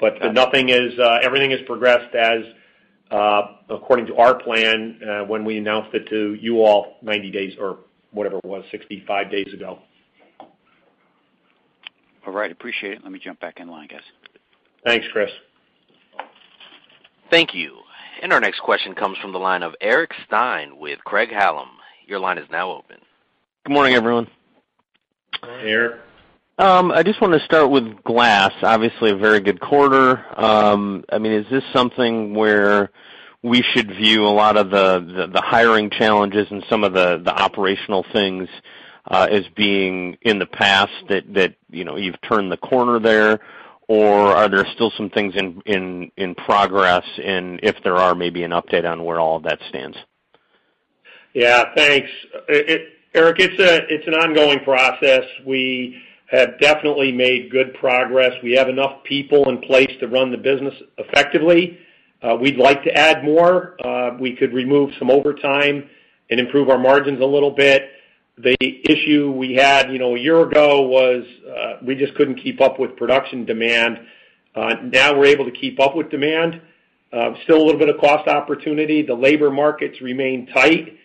[0.01, 2.42] But nothing is uh everything has progressed as
[3.11, 7.55] Uh, according to our plan uh, when we announced it to you all 90 days,
[7.61, 7.79] or
[8.12, 9.81] whatever it was, 65 days ago.
[12.27, 12.53] All right.
[12.53, 13.03] Appreciate it.
[13.03, 14.03] Let me jump back in line, guys.
[14.85, 15.31] Thanks, Chris.
[17.31, 17.79] Thank you.
[18.23, 21.68] And our next question comes from the line of Eric Stine with Craig-Hallum.
[22.07, 22.99] Your line is now open.
[23.64, 24.27] Good morning, everyone.
[25.42, 26.01] Hey, Eric.
[26.61, 28.53] I just want to start with glass.
[28.62, 30.25] Obviously, a very good quarter.
[30.38, 32.90] Um I mean is this something where
[33.42, 38.49] we should view a lot of the hiring challenges and some of the operational things
[39.11, 43.40] as being in the past, that you've turned the corner there?
[43.88, 47.05] Or are there still some things in progress?
[47.18, 49.96] In if there are, maybe an update on where all of that stands.
[51.33, 52.11] Yeah, thanks.
[53.14, 55.25] Eric, it's an ongoing process.
[55.46, 55.96] We
[56.30, 58.32] have definitely made good progress.
[58.42, 61.78] We have enough people in place to run the business effectively.
[62.40, 63.76] We'd like to add more.
[63.84, 65.88] Uh we could remove some overtime
[66.30, 67.90] and improve our margins a little bit.
[68.38, 72.60] The issue we had you know, a year ago was uh we just couldn't keep
[72.60, 73.98] up with production demand.
[74.54, 76.60] Uh now we're able to keep up with demand.
[77.12, 79.02] Uh still a little bit of cost opportunity.
[79.02, 80.96] The labor markets remain tight.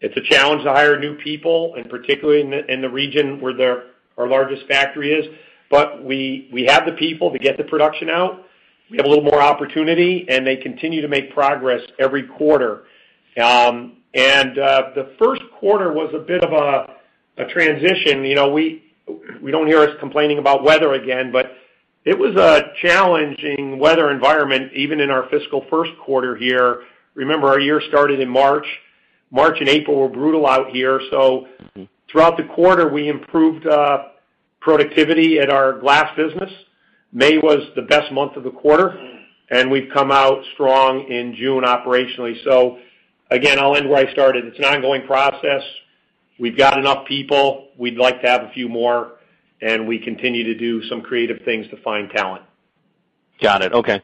[0.00, 3.54] It's a challenge to hire new people, and particularly in the region where
[4.18, 5.26] our largest factory is.
[5.70, 8.44] But we have the people to get the production out.
[8.90, 12.84] We have a little more opportunity, and they continue to make progress every quarter.
[13.42, 18.24] Um, and uh, the first quarter was a bit of a transition.
[18.24, 18.84] You know, we
[19.42, 21.52] we don't hear us complaining about weather again, but
[22.04, 26.82] it was a challenging weather environment, even in our fiscal first quarter here.
[27.14, 28.66] Remember, our year started in March.
[29.30, 31.00] March and April were brutal out here.
[31.00, 31.84] Mm-hmm.
[32.14, 33.66] Throughout the quarter, we improved
[34.60, 36.50] productivity at our glass business.
[37.12, 38.96] May was the best month of the quarter,
[39.50, 42.36] and we've come out strong in June operationally.
[42.44, 42.78] So
[43.32, 44.44] again, I'll end where I started.
[44.44, 45.62] It's an ongoing process.
[46.38, 47.70] We've got enough people.
[47.76, 49.14] We'd like to have a few more,
[49.60, 52.44] and we continue to do some creative things to find talent.
[53.42, 53.72] Got it.
[53.72, 54.00] Okay.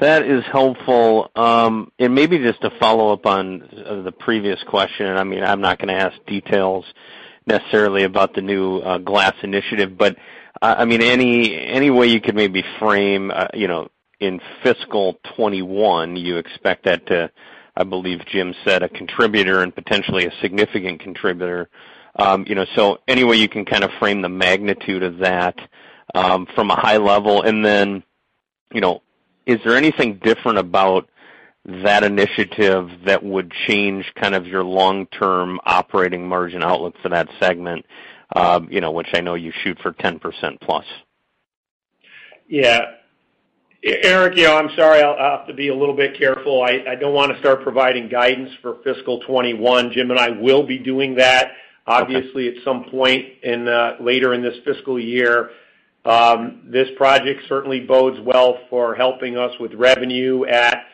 [0.00, 1.30] That is helpful.
[1.34, 3.60] Um and maybe just to follow up on
[4.04, 6.84] the previous question, I mean I'm not going to ask details
[7.48, 10.16] necessarily about the new glass initiative, but
[10.86, 13.88] mean any any way you could maybe frame, uh you know
[14.20, 17.30] in fiscal 2021, you expect that to,
[17.76, 21.68] I believe Jim said, a contributor and potentially a significant contributor.
[22.16, 25.56] Um you know so any way you can kind of frame the magnitude of that
[26.14, 27.42] from a high level?
[27.42, 28.02] And then,
[28.72, 29.02] you know
[29.46, 31.08] is there anything different about
[31.64, 37.84] that initiative that would change kind of your long-term operating margin outlook for that segment,
[38.34, 40.60] uh, you know, which I know you shoot for 10%+?
[40.60, 40.84] Plus?
[42.48, 42.80] Yeah.
[43.84, 46.62] Eric, you know, I'm sorry, I'll have to be a little bit careful.
[46.62, 49.92] I don't want to start providing guidance for fiscal 2021.
[49.92, 51.52] Jim and I will be doing that,
[51.86, 55.50] obviously, at some point in uh later in this fiscal year.
[56.04, 60.86] This project certainly bodes well for helping us with revenue at,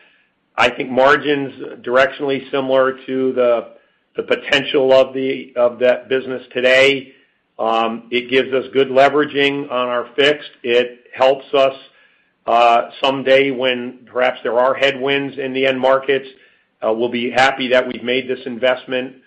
[0.57, 1.53] I think, margins
[1.83, 7.13] directionally similar to the potential of the of that business today.
[7.57, 10.51] Um, it gives us good leveraging on our fixed.
[10.63, 11.75] It helps us
[12.45, 16.27] uh, someday when perhaps there are headwinds in the end markets.
[16.85, 19.17] Uh, we'll be happy that we've made this investment.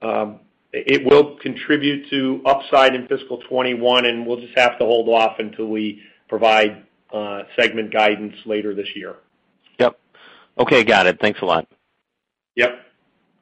[0.00, 0.40] Um,
[0.72, 5.38] it will contribute to upside in fiscal 2021, and we'll just have to hold off
[5.38, 9.16] until we provide uh, segment guidance later this year.
[10.58, 10.66] Yep.
[10.66, 11.18] Okay, got it.
[11.20, 11.66] Thanks a lot.
[12.56, 12.70] Yep.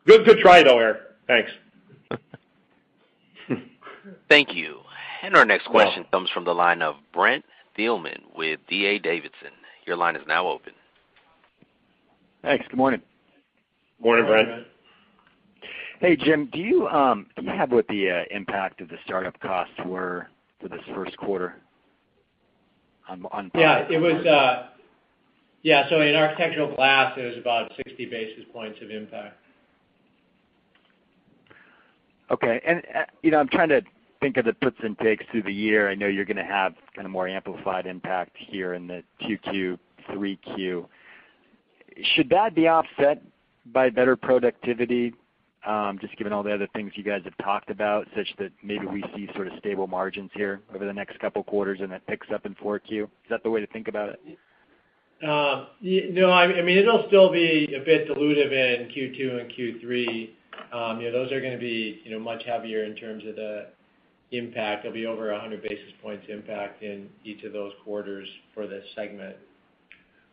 [0.06, 0.98] Good try, though, Eric.
[1.26, 1.50] Thanks.
[4.28, 4.78] Thank you.
[5.22, 7.44] And our next question comes from the line of Brent
[7.78, 8.98] Thielman with D.A.
[8.98, 9.50] Davidson.
[9.86, 10.72] Your line is now open.
[12.42, 12.64] Thanks.
[12.68, 13.02] Good morning.
[14.02, 14.66] Morning, Brent.
[16.00, 20.28] Hey, Jim, um, do you have what the uh, impact of the startup costs were
[20.60, 21.56] for this first quarter
[23.08, 23.86] on- on Yeah.
[25.62, 29.36] In Architectural Glass, it was about 60 basis points of impact.
[32.30, 32.60] Okay.
[32.66, 33.82] And uh you know, I'm trying to
[34.20, 35.90] think of the puts and takes through the year.
[35.90, 39.78] I know you're going to have kind of more amplified impact here in the 2Q,
[40.10, 40.86] 3Q.
[42.14, 43.22] Should that be offset
[43.72, 45.14] by better productivity,
[46.00, 49.02] just given all the other things you guys have talked about, such that maybe we
[49.14, 52.46] see sort of stable margins here over the next couple quarters and that picks up
[52.46, 53.04] in 4Q?
[53.04, 54.20] Is that the way to think about it?
[55.22, 56.30] Um, no.
[56.30, 60.30] I mean, it'll still be a bit dilutive in Q2 and Q3.
[60.72, 63.66] Um, you know, Those are to be you know, much heavier in terms of the
[64.32, 64.82] impact.
[64.82, 69.36] There'll be over 100 basis points impact in each of those quarters for this segment.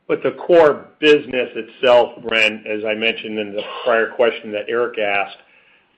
[0.08, 4.98] But the core business itself, Brent, as I mentioned in the prior question that Eric
[5.00, 5.38] asked,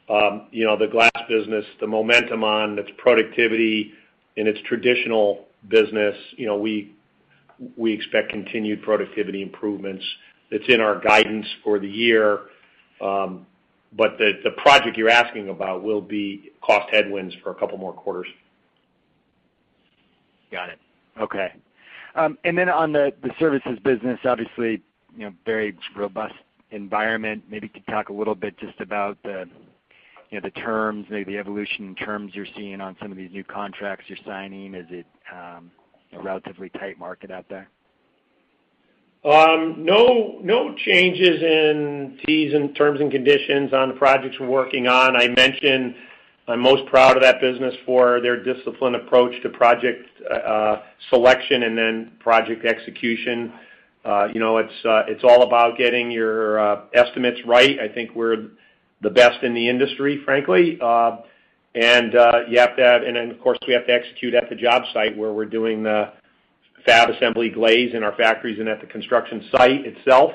[0.09, 3.91] um, you know, the glass business, the momentum on its productivity
[4.35, 6.95] in its traditional business, you know, we
[7.93, 10.03] expect continued productivity improvements.
[10.51, 12.41] That's in our guidance for the year.
[13.01, 13.45] Um
[13.91, 18.27] but the project you're asking about will be cost headwinds for a couple more quarters.
[20.51, 20.79] Got it.
[21.19, 21.53] Okay.
[22.15, 24.81] Um and then on the services business, obviously,
[25.15, 26.35] you know, very robust
[26.71, 27.43] environment.
[27.49, 29.49] Maybe you could talk a little bit just about the
[30.29, 33.31] you know the terms, maybe the evolution in terms you're seeing on some of these
[33.31, 34.75] new contracts you're signing.
[34.75, 35.07] Is it
[36.13, 37.69] a relatively tight market out there?
[39.23, 39.83] Um,
[40.41, 45.17] no changes in fees and terms and conditions on the projects we're working on.
[45.17, 45.95] I mentioned
[46.47, 50.77] I'm most proud of that business for their disciplined approach to project uh,
[51.09, 53.53] selection and then project execution.
[54.05, 57.77] Uh you know, it's uh, all about getting your uh, estimates right.
[57.79, 58.51] I think we're
[59.01, 60.79] the best in the industry, frankly.
[61.75, 64.49] And uh you have to have and then, of course, we have to execute at
[64.49, 66.11] the job site where we're doing the
[66.85, 70.31] fab assembly glaze in our factories and at the construction site itself.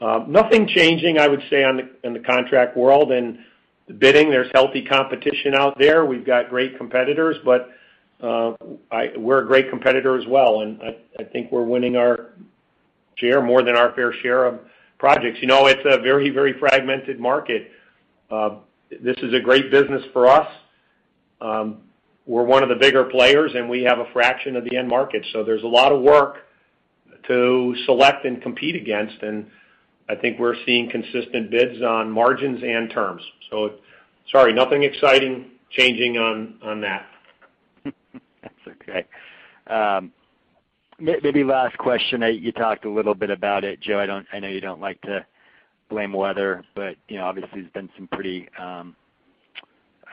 [0.00, 3.12] Um nothing changing, I would say, on the in the contract world.
[3.12, 3.38] And
[3.86, 6.04] the bidding, there's healthy competition out there.
[6.04, 7.70] We've got great competitors, but
[8.20, 8.54] uh
[9.16, 10.80] we're a great competitor as well, and
[11.18, 12.32] I think we're winning our
[13.16, 14.60] share, more than our fair share of
[14.98, 15.38] projects.
[15.40, 17.70] You know, it's a very very fragmented market.
[18.90, 20.48] This is a great business for us.
[21.40, 21.82] Um,
[22.26, 25.24] we're one of the bigger players, and we have a fraction of the end market.
[25.32, 26.38] So there's a lot of work
[27.28, 29.46] to select and compete against, and
[30.08, 33.22] I think we're seeing consistent bids on margins and terms.
[33.50, 33.74] So,
[34.30, 37.06] sorry, nothing exciting changing on that.
[38.42, 39.06] That's okay.
[39.66, 40.12] Um,
[40.98, 42.22] maybe last question.
[42.22, 44.24] You talked a little bit about it, Joe.
[44.32, 45.24] I know you don't like to
[45.90, 48.96] blame weather, but you know obviously there's been some pretty um,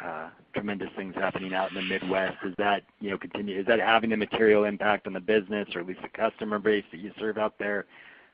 [0.04, 2.38] uh, tremendous things happening out in the Midwest.
[2.46, 5.82] Is that you know continue is that having a material impact on the business or
[5.82, 7.86] at least the customer base that you serve out there?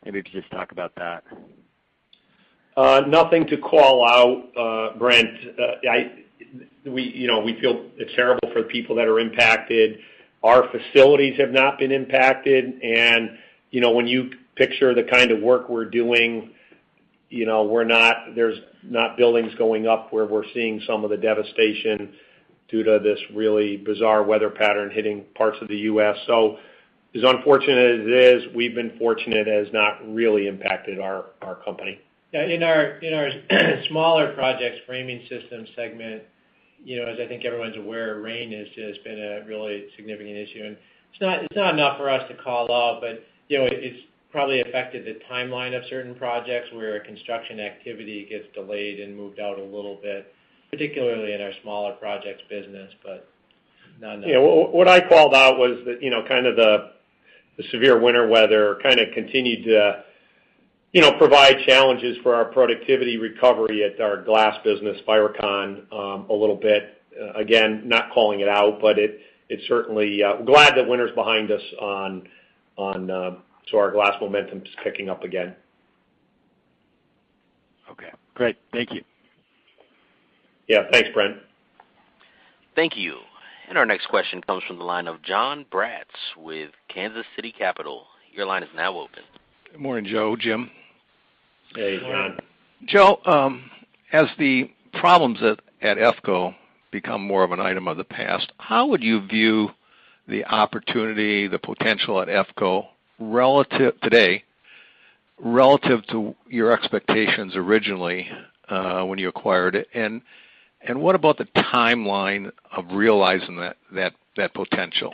[0.04, 1.24] Maybe if you just talk about that.
[2.76, 5.30] Uh, nothing to call out, uh, Brent.
[5.60, 6.24] Uh I
[6.86, 7.86] we you know we feel
[8.16, 10.00] terrible for the people that are impacted.
[10.44, 12.82] Our facilities have not been impacted.
[12.82, 13.38] And
[13.72, 16.52] you know when you picture the kind of work we're doing,
[18.36, 22.14] there's not buildings going up where we're seeing some of the devastation
[22.70, 26.18] due to this really bizarre weather pattern hitting parts of the U.S.
[26.28, 26.58] So
[27.16, 31.26] as unfortunate as it is, we've been fortunate it has not really impacted our
[31.64, 32.00] company.
[32.32, 32.46] Yeah.
[32.46, 33.30] In our in our
[33.90, 36.24] smaller projects framing systems segment,
[36.84, 40.64] you know, as I think everyone's aware, rain has just been a really significant issue.
[40.66, 40.78] And
[41.12, 44.00] it's not it's not enough for us to call out, but you know, it's
[44.34, 49.60] probably affected the timeline of certain projects where construction activity gets delayed and moved out
[49.60, 50.34] a little bit,
[50.72, 53.30] particularly in our smaller projects business, but
[54.02, 54.30] not enough.
[54.30, 54.40] Yeah.
[54.40, 56.92] What I called out was that you know, kind of the
[57.70, 60.04] severe winter weather kind of continued to
[60.94, 66.34] you know, provide challenges for our productivity recovery at our glass business, Viracon, um, a
[66.34, 67.02] little bit.
[67.20, 69.20] Uh, again, not calling it out, but it
[69.68, 70.24] certainly.
[70.24, 72.24] Uh, glad that winter's behind us, so
[72.78, 73.36] uh,
[73.74, 75.56] our glass momentum's picking up again.
[77.92, 78.58] Okay, great.
[78.72, 79.04] Thank you.
[80.68, 80.84] Yeah.
[80.92, 81.38] Thanks, Brent.
[82.76, 83.18] Thank you.
[83.70, 86.04] And our next question comes from the line of Jon Braatz
[86.38, 88.06] with Kansas City Capital.
[88.34, 89.24] Your line is now open.
[89.72, 90.70] Good morning, Joe, Jim.
[91.76, 92.38] Hey, Jon.
[92.86, 93.70] Joe, um,
[94.12, 96.54] as the problems at EFCO
[96.92, 99.70] become more of an item of the past, how would you view
[100.28, 102.86] the opportunity, the potential at EFCO
[103.20, 104.44] today
[105.40, 108.30] relative to your expectations originally
[108.70, 109.88] when you acquired it?
[109.94, 110.22] And
[111.02, 113.58] what about the timeline of realizing
[113.94, 115.14] that potential?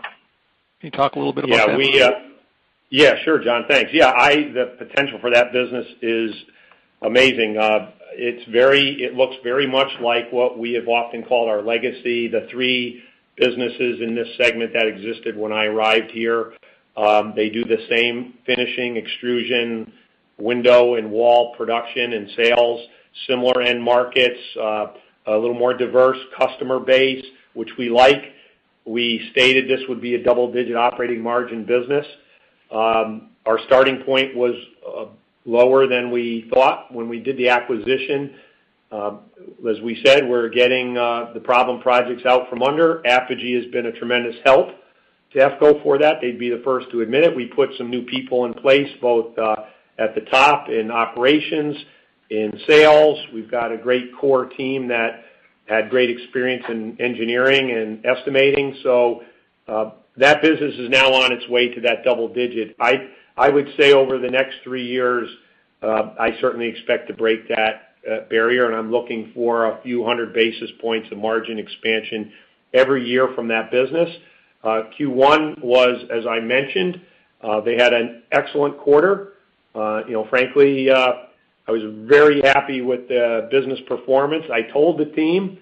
[0.80, 1.70] Can you talk a little bit about that?
[1.72, 2.12] Yeah, we uh
[2.90, 3.66] yeah sure, John.
[3.68, 3.92] Thanks.
[3.94, 6.32] Yeah, I the potential for that business is
[7.02, 7.58] amazing.
[7.58, 12.28] Uh it's very it looks very much like what we have often called our legacy,
[12.28, 13.04] the three
[13.36, 16.54] businesses in this segment that existed when I arrived here.
[17.00, 19.94] Um, they do the same finishing, extrusion,
[20.38, 22.82] window and wall production and sales,
[23.28, 24.88] similar end markets, uh,
[25.28, 27.24] a little more diverse customer base,
[27.54, 28.34] which we like.
[28.86, 32.06] We stated this would be a double-digit operating margin business.
[32.70, 35.06] Um, our starting point was uh,
[35.46, 38.36] lower than we thought when we did the acquisition.
[38.92, 39.20] Um,
[39.70, 43.06] as we said, we're getting uh, the problem projects out from under.
[43.08, 44.79] Apogee has been a tremendous help
[45.34, 46.16] to for that.
[46.22, 47.36] They'd be the first to admit it.
[47.36, 49.56] We put some new people in place, both uh
[49.98, 51.76] at the top in operations,
[52.30, 53.20] in sales.
[53.34, 55.26] We've got a great core team that
[55.66, 58.78] had great experience in engineering and estimating.
[58.84, 59.24] So
[59.68, 62.76] uh that business is now on its way to that double digit.
[62.80, 65.30] I I would say over the next three years,
[65.82, 67.86] uh I certainly expect to break that
[68.30, 72.32] barrier, and I'm looking for a few hundred basis points of margin expansion
[72.74, 74.10] every year from that business.
[74.64, 77.02] Uh, Q1 was, as I mentioned,
[77.42, 79.34] uh, they had an excellent quarter.
[79.76, 81.12] Uh you know, frankly, uh,
[81.68, 84.46] I was very happy with the business performance.
[84.52, 85.60] I told the team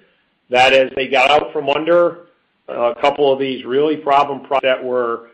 [0.49, 2.27] that as they got out from under
[2.67, 5.29] a couple of these really problem projects that were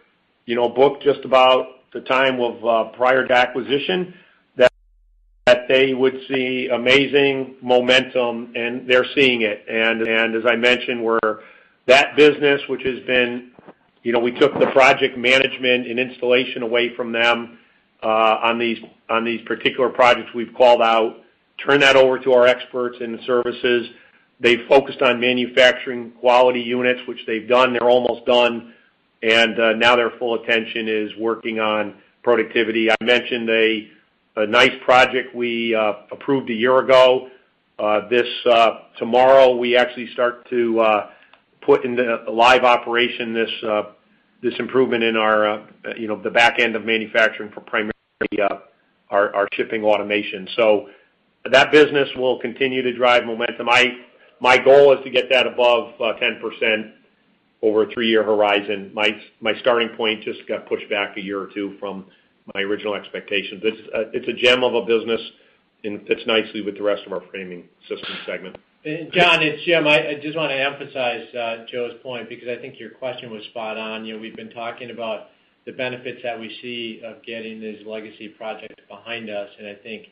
[0.46, 4.16] you know booked just about the time of prior to acquisition,
[4.56, 9.66] that they would see amazing momentum, and they're seeing it.
[9.68, 11.06] As I mentioned,
[11.86, 12.62] that business,
[14.04, 17.58] we took the project management and installation away from them
[18.02, 18.78] uh on these
[19.10, 21.22] on these particular projects we've called out,
[21.66, 23.90] turned that over to our experts in services.
[24.40, 27.72] They focused on manufacturing quality units, which they've done.
[27.72, 28.74] They're almost done.
[29.22, 32.92] And uh now their full attention is working on productivity.
[32.92, 37.30] I mentioned a nice project we uh approved a year ago.
[37.80, 40.82] Uh this uh tomorrow, we actually start to
[41.66, 43.84] put into live operation this uh
[44.42, 45.66] this improvement in our,
[45.98, 47.94] you know, the back end of manufacturing for primarily
[48.42, 48.60] uh
[49.10, 50.48] our our shipping automation.
[50.56, 50.90] So
[51.52, 53.68] that business will continue to drive momentum.
[54.40, 56.92] My goal is to get that above 10%
[57.62, 58.92] over a three-year horizon.
[58.94, 59.10] My
[59.40, 62.06] my starting point just got pushed back a year or two from
[62.54, 63.62] my original expectations.
[63.64, 65.22] It's it's a gem of a business
[65.84, 68.58] and fits nicely with the rest of our Framing Systems segment.
[68.84, 69.88] John, it's Jim.
[69.88, 73.78] I just want to emphasize uh, Joe's point because I think your question was spot
[73.78, 74.04] on.
[74.04, 75.28] You know, we've been talking about
[75.66, 79.48] the benefits that we see of getting these legacy projects behind us.
[79.58, 80.08] And I think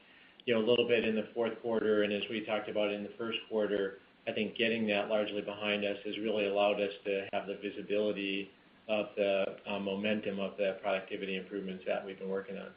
[0.45, 3.03] you know a little bit in the fourth quarter, and as we talked about in
[3.03, 7.27] the first quarter, I think getting that largely behind us has really allowed us to
[7.33, 8.51] have the visibility
[8.87, 12.69] of the uh, momentum of the productivity improvements that we've been working on.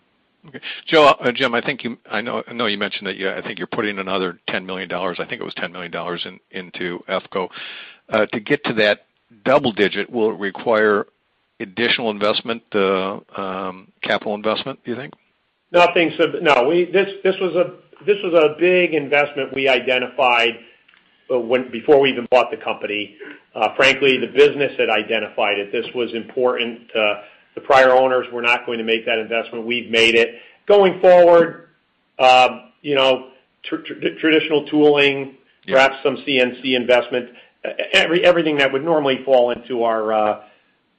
[0.47, 0.61] Okay.
[0.87, 3.99] Joe, Jim, I think you, I know you mentioned that you, I think you're putting
[3.99, 5.93] another $10 million, I think it was $10 million
[6.25, 7.49] in, into EFCO.
[8.11, 9.07] Uh, to get to that
[9.45, 11.07] double digit, will it require
[11.61, 15.15] additional investment, uh, um, capital investment, do you think?
[15.73, 16.13] Nothing.
[16.19, 16.69] Sub- no.
[16.69, 20.59] We, this this, was a this was a big investment we identified
[21.29, 23.17] before we even bought the company.
[23.77, 25.73] Frankly, the business had identified it.
[25.73, 26.91] This was important.
[27.55, 29.67] The prior owners were not going to make that investment.
[29.67, 30.37] We've made it.
[30.67, 31.69] Going forward,
[32.19, 32.73] um,
[33.63, 35.37] traditional tooling,
[35.67, 37.31] perhaps some CNC investment,
[37.93, 40.41] everything that would normally fall into our uh,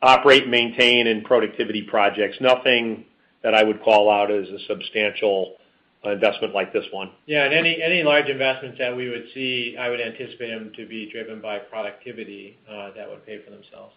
[0.02, 2.38] operate maintain and productivity projects.
[2.40, 3.06] Nothing
[3.44, 5.56] that I would call out as a substantial
[6.04, 7.12] investment like this one.
[7.26, 7.46] Yeah.
[7.46, 11.10] And any any large investments that we would see, I would anticipate them to be
[11.12, 13.94] driven by productivity uh, that would pay for themselves.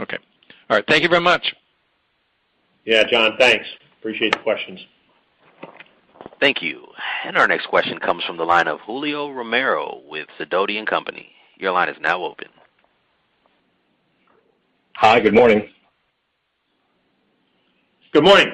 [0.00, 0.18] Okay.
[0.68, 0.84] All right.
[0.86, 1.54] Thank you very much.
[2.84, 3.66] Yeah, John, thanks.
[3.98, 4.80] Appreciate the questions.
[6.40, 6.86] Thank you.
[7.24, 11.30] And our next question comes from the line of Julio Romero with Sidoti & Company.
[11.56, 12.48] Your line is now open.
[14.96, 15.68] Hi, good morning.
[18.12, 18.48] Good morning.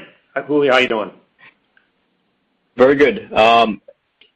[0.47, 0.73] Julio.
[0.73, 1.11] How are you doing?
[2.77, 3.33] Very good.
[3.33, 3.81] Um,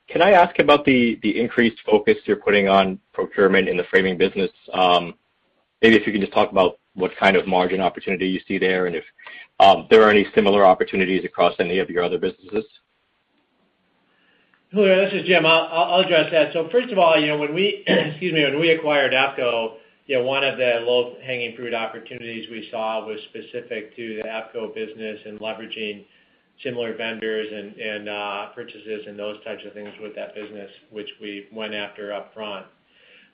[0.08, 4.50] can I ask about the increased focus you're putting on procurement in the framing business?
[4.72, 5.14] Um,
[5.82, 8.86] maybe if you can just talk about what kind of margin opportunity you see there,
[8.86, 9.04] and if
[9.90, 12.64] there are any similar opportunities across any of your other businesses.
[14.72, 15.44] Julio, this is Jim.
[15.44, 16.52] I'll address that.
[16.70, 19.74] First of all, you know when we excuse me, when we acquired EFCO,
[20.08, 25.40] one of the low-hanging fruit opportunities we saw was specific to the EFCO business and
[25.40, 26.04] leveraging
[26.62, 31.48] similar vendors and uh purchases and those types of things with that business, which we
[31.52, 32.64] went after upfront.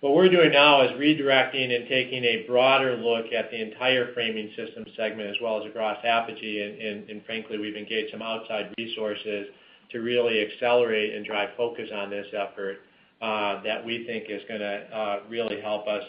[0.06, 4.52] What we're doing now is redirecting and taking a broader look at the entire Framing
[4.54, 6.62] Systems segment as well as across Apogee.
[6.62, 9.48] And frankly, we've engaged some outside resources
[9.90, 12.82] to really accelerate and drive focus on this effort
[13.20, 16.04] uh, that we think is gonna uh, really help us.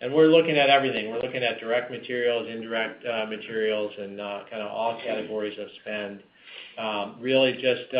[0.00, 1.10] We're looking at everything.
[1.10, 6.22] We're looking at direct materials, indirect uh, materials, and kind of all categories of spend.
[6.78, 7.92] Um, really just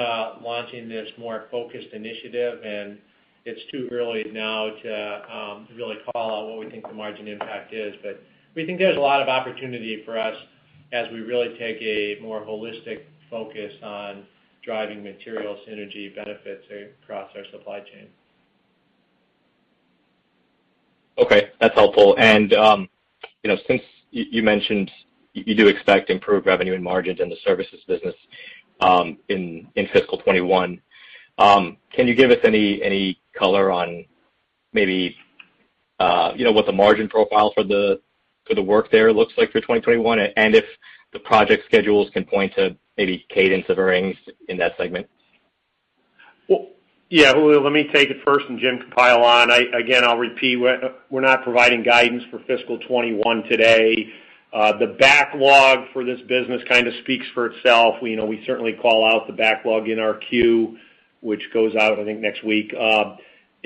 [0.43, 2.97] launching this more focused initiative, and
[3.45, 7.75] it's too early now to um, really call out what we think the margin impact
[7.75, 7.95] is.
[8.03, 8.23] But
[8.55, 10.37] we think there's a lot of opportunity for us
[10.93, 14.25] as we really take a more holistic focus on
[14.65, 16.65] driving material synergy benefits
[17.03, 18.07] across our supply chain.
[21.19, 22.17] Okay, that's helpful.
[22.19, 22.89] And um,
[23.43, 24.91] you know, since you mentioned
[25.35, 28.15] you do expect improved revenue and margins in the services business
[28.81, 30.81] um, in fiscal 2021,
[31.39, 34.05] can you give us any color on
[34.73, 35.17] maybe
[36.01, 38.01] uh, you know, what the margin profile for the
[38.47, 40.19] for the work there looks like for 2021?
[40.37, 40.65] and If
[41.13, 44.17] the project schedules can point to maybe cadence of earnings
[44.49, 45.09] in that segment?
[46.49, 46.69] Well,
[47.09, 49.51] yeah, Julio, let me take it first, and Jim can pile on.
[49.51, 54.13] I again, I'll repeat, we're not providing guidance for fiscal 2021 today.
[54.53, 57.97] Uh, the backlog for this business kind of speaks for itself.
[58.03, 60.77] We certainly call out the backlog in our Q,
[61.25, 62.73] which goes out, I think, next week.
[62.79, 63.17] Uh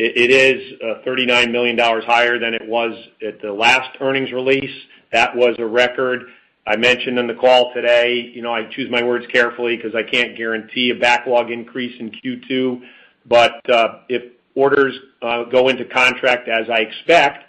[0.01, 4.71] it is $39 million higher than it was at the last earnings release.
[5.13, 6.23] That was a record.
[6.65, 10.05] I mentioned in the call today, you know, I choose my words carefully because I
[10.05, 12.81] can't guarantee a backlog increase in Q2.
[13.27, 13.61] But
[14.09, 14.23] If
[14.55, 17.45] orders uh go into contract as I expect,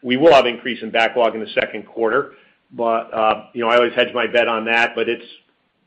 [0.00, 2.34] we will have increase in backlog in the second quarter.
[2.70, 5.26] But uh you know, I always hedge my bet on that, but it's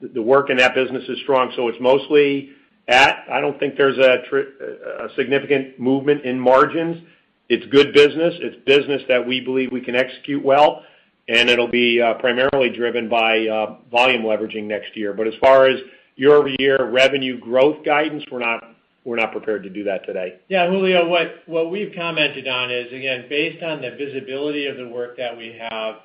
[0.01, 2.49] the work in that business is strong, so it's mostly
[2.91, 3.25] at.
[3.31, 7.03] I don't think there's a significant movement in margins.
[7.49, 8.35] It's good business.
[8.39, 10.83] It's business that we believe we can execute well,
[11.27, 15.13] and it'll be uh, primarily driven by uh, volume leveraging next year.
[15.13, 15.79] But as far as
[16.15, 18.63] year-over-year revenue growth guidance, we're not
[19.03, 20.39] we're not prepared to do that today.
[20.47, 25.17] Yeah, Julio, what we've commented on is, again, based on the visibility of the work
[25.17, 25.95] that we have,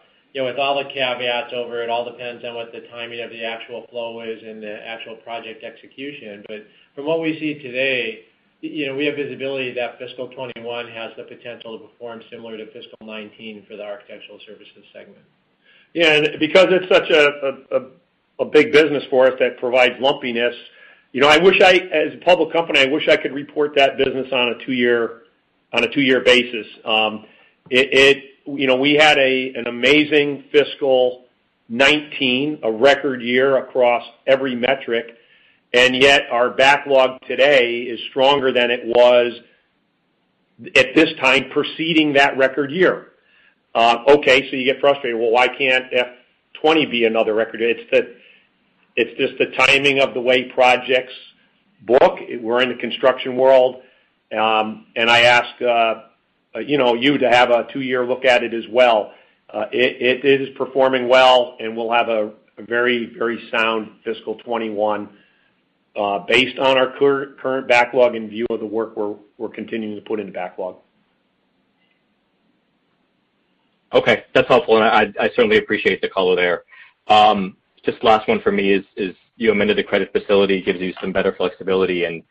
[0.44, 3.86] with all the caveats over it all depends on what the timing of the actual
[3.90, 6.44] flow is and the actual project execution.
[6.48, 8.24] But from what we see today,
[8.60, 12.66] you know, we have visibility that fiscal 2021 has the potential to perform similar to
[12.66, 15.24] fiscal 2019 for the Architectural Services segment.
[15.94, 17.90] Yeah, and because it's such a
[18.38, 20.54] a big business for us that provides lumpiness,
[21.12, 23.96] you know, I wish I as a public company, I wish I could report that
[23.96, 25.22] business on a two-year
[26.20, 26.66] basis.
[26.84, 27.24] Um,
[27.70, 31.26] you know, we had a an amazing fiscal
[31.68, 35.16] 2019, a record year across every metric,
[35.72, 39.32] and yet our backlog today is stronger than it was
[40.76, 43.08] at this time preceding that record year.
[43.74, 45.18] Uh, okay, so you get frustrated.
[45.20, 46.02] Well, why can't FY
[46.54, 47.60] 2020 be another record?
[47.60, 51.12] It's just the timing of the way projects
[51.82, 52.18] book.
[52.40, 53.82] We're in the construction world,
[54.32, 55.94] um, and I ask uh,
[56.56, 59.12] Uh, you know, you to have a two-year look at it as well.
[59.52, 65.08] Uh, it is performing well, and we'll have a very very sound fiscal 2021
[65.94, 70.18] uh, based on our current backlog in view of the work we're continuing to put
[70.18, 70.76] into backlog.
[73.92, 76.64] Okay, that's helpful, and I certainly appreciate the color there.
[77.06, 81.12] Um, just last one for me is you amended the credit facility, gives you some
[81.12, 82.22] better flexibility, and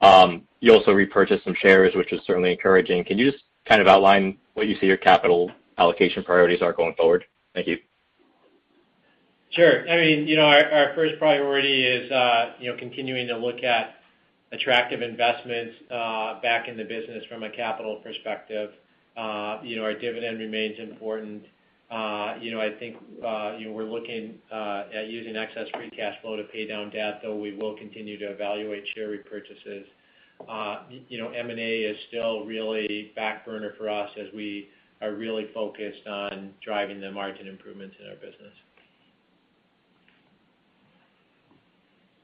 [0.00, 3.04] um, you also repurchased some shares, which is certainly encouraging.
[3.04, 6.94] Can you just kind of outline what you see your capital allocation priorities are going
[6.94, 7.24] forward?
[7.54, 7.78] Thank you.
[9.50, 9.88] Sure.
[9.88, 13.94] I mean, you know, our first priority is, uh, you know, continuing to look at
[14.52, 18.70] attractive investments uh, back in the business from a capital perspective.
[19.16, 21.44] Uh, you know, our dividend remains important.
[22.40, 22.96] You know, I think,
[23.58, 27.36] you know, we're looking at using excess free cash flow to pay down debt, though
[27.36, 29.84] we will continue to evaluate share repurchases.
[30.46, 34.68] Uh, you know, M&A is still really back burner for us as we
[35.00, 38.52] are really focused on driving the margin improvements in our business.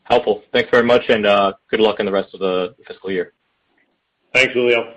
[0.05, 0.43] Helpful.
[0.53, 3.33] Thanks very much, and uh, good luck in the rest of the fiscal year.
[4.35, 4.95] Thanks, Julio.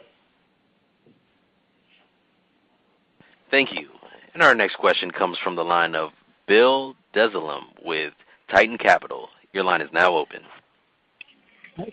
[3.50, 3.90] Thank you.
[4.34, 6.12] And our next question comes from the line of
[6.48, 8.14] Bill Dezellem with
[8.50, 9.30] Tieton Capital.
[9.54, 10.42] Your line is now open.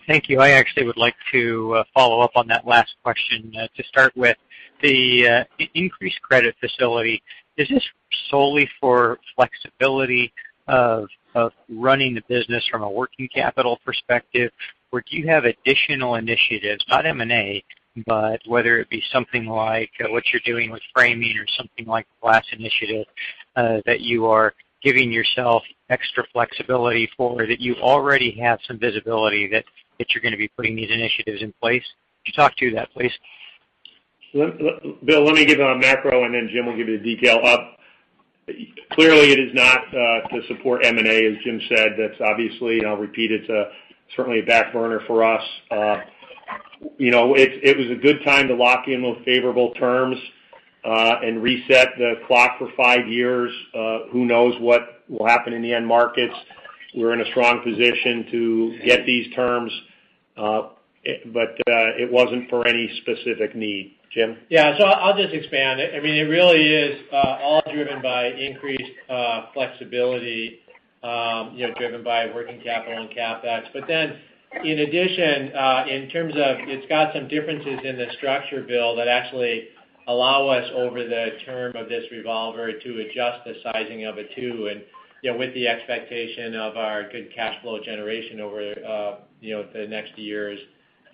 [0.07, 0.39] Thank you.
[0.39, 4.15] I actually would like to uh, follow up on that last question uh, to start
[4.15, 4.37] with.
[4.81, 7.21] The uh, increased credit facility,
[7.57, 7.83] is this
[8.29, 10.33] solely for flexibility
[10.67, 14.51] of of running the business from a working capital perspective,
[14.91, 17.61] or do you have additional initiatives, not M&A,
[18.07, 22.27] but whether it be something like what you're doing with framing or something like the
[22.27, 23.05] glass initiative,
[23.55, 29.63] that you are giving yourself extra flexibility for, that you already have some visibility that
[30.13, 31.83] you're going to be putting these initiatives in place?
[32.25, 33.11] Could you talk to that, please?
[34.33, 37.39] Bill, let me give a macro, and then Jim will give you the detail.
[37.45, 37.77] Up.
[38.91, 41.93] Clearly, it is not uh, to support M&A, as Jim said.
[41.97, 43.47] That's obviously, and I'll repeat, it's
[44.15, 45.43] certainly a back burner for us.
[45.71, 46.01] Uh
[46.97, 50.17] you know, it was a good time to lock in with favorable terms
[50.83, 53.51] uh, and reset the clock for five years.
[54.11, 56.33] Who knows what will happen in the end markets?
[56.95, 59.71] We're in a strong position to get these terms,
[60.37, 60.69] uh,
[61.25, 63.95] but uh, it wasn't for any specific need.
[64.13, 64.37] Jim?
[64.49, 64.77] Yeah.
[64.77, 65.81] So I'll just expand.
[65.81, 68.91] I mean it really is uh, all driven by increased
[69.53, 70.59] flexibility,
[71.03, 73.65] um, driven by working capital and CapEx.
[73.73, 74.17] But then
[74.63, 75.51] in addition,
[75.89, 79.67] in terms of it's got some differences in the structure, Bill, that actually
[80.07, 84.71] allow us over the term of this revolver to adjust the sizing of it too.
[85.33, 90.17] With the expectation of our good cash flow generation over uh you know the next
[90.17, 90.59] years,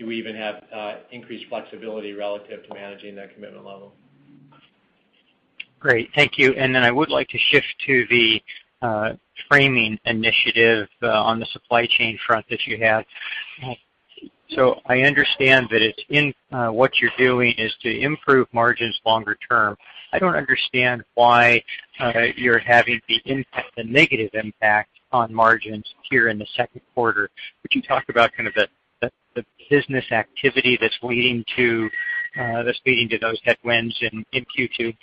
[0.05, 0.63] we even have
[1.11, 3.93] increased flexibility relative to managing that commitment level.
[5.79, 6.09] Great.
[6.13, 6.53] Thank you.
[6.53, 8.41] And then I would like to shift to the
[9.49, 13.05] framing initiative on the supply chain front that you have.
[14.49, 19.77] So I understand that uh what you're doing is to improve margins longer term.
[20.13, 21.63] I don't understand why
[21.99, 27.29] uh, you're having the negative impact on margins here in the second quarter.
[27.61, 28.67] Could you talk about kind of the
[29.69, 34.95] business activity uh, that's leading to those headwinds in Q2?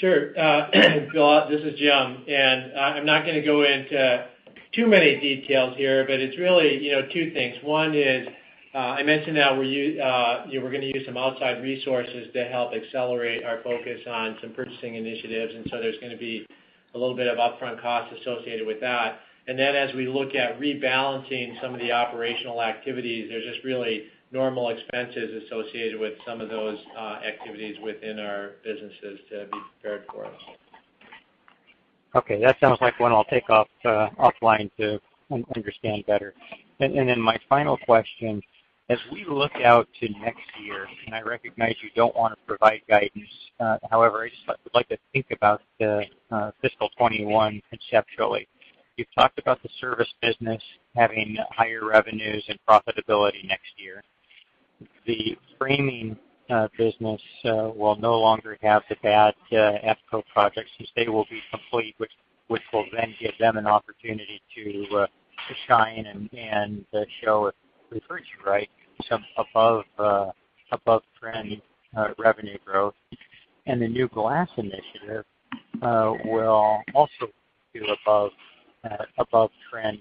[0.00, 0.38] Sure.
[0.38, 0.70] Uh,
[1.12, 2.24] Bill, this is Jim.
[2.28, 4.26] And I'm not going to go into
[4.72, 7.56] too many details here, but it's really two things.
[7.62, 8.28] One is,
[8.76, 13.42] Uh, I mentioned that uh, we're going to use some outside resources to help accelerate
[13.42, 15.54] our focus on some purchasing initiatives.
[15.54, 16.46] And so there's going to be
[16.94, 19.20] a little bit of upfront cost associated with that.
[19.48, 24.08] And then as we look at rebalancing some of the operational activities, there's just really
[24.30, 30.04] normal expenses associated with some of those uh, activities within our businesses to be prepared
[30.12, 30.30] for.
[32.14, 32.42] Okay.
[32.42, 35.00] That sounds like one I'll take offline to
[35.56, 36.34] understand better.
[36.80, 38.42] And and then my final question,
[38.88, 42.82] as we look out to next year, and I recognize you don't want to provide
[42.88, 43.28] guidance.
[43.58, 48.46] Uh, however, I just would like to think about the uh, fiscal 2021 conceptually.
[48.96, 50.62] You've talked about the service business
[50.94, 54.02] having higher revenues and profitability next year.
[55.06, 56.16] The framing
[56.48, 61.94] uh, business will no longer have the bad EFCO projects since they will be complete,
[61.98, 65.06] which will then give them an opportunity to
[65.66, 66.84] shine and
[67.22, 67.54] show, if
[67.90, 68.70] we've heard you right,
[69.08, 71.60] some above-trend
[71.96, 72.94] uh, uh, revenue growth.
[73.66, 75.24] And the new glass initiative
[75.82, 77.26] uh, will also
[77.74, 77.84] do
[79.18, 79.98] above-trend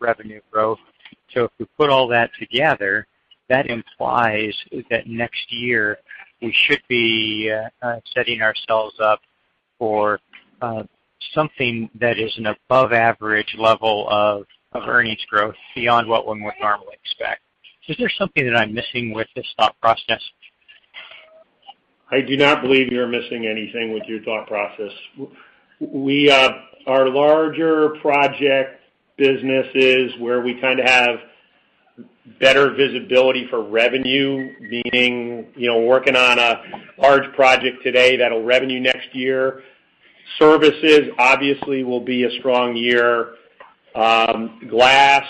[0.00, 0.78] revenue growth.
[1.34, 3.06] So if we put all that together,
[3.48, 4.54] that implies
[4.90, 5.98] that next year
[6.40, 7.52] we should be
[8.14, 9.20] setting ourselves up
[9.78, 10.20] for
[11.34, 17.42] something that is an above-average level of earnings growth beyond what one would normally expect.
[17.88, 20.22] Is there something that I'm missing with this thought process?
[22.10, 24.92] I do not believe you're missing anything with your thought process.
[25.80, 26.50] We uh
[26.86, 28.80] our larger project
[29.16, 31.16] businesses where we kind of have
[32.40, 36.62] better visibility for revenue, meaning you know, working on a
[36.98, 39.62] large project today that'll revenue next year.
[40.38, 43.34] Services obviously will be a strong year.
[43.98, 45.26] Um, glass,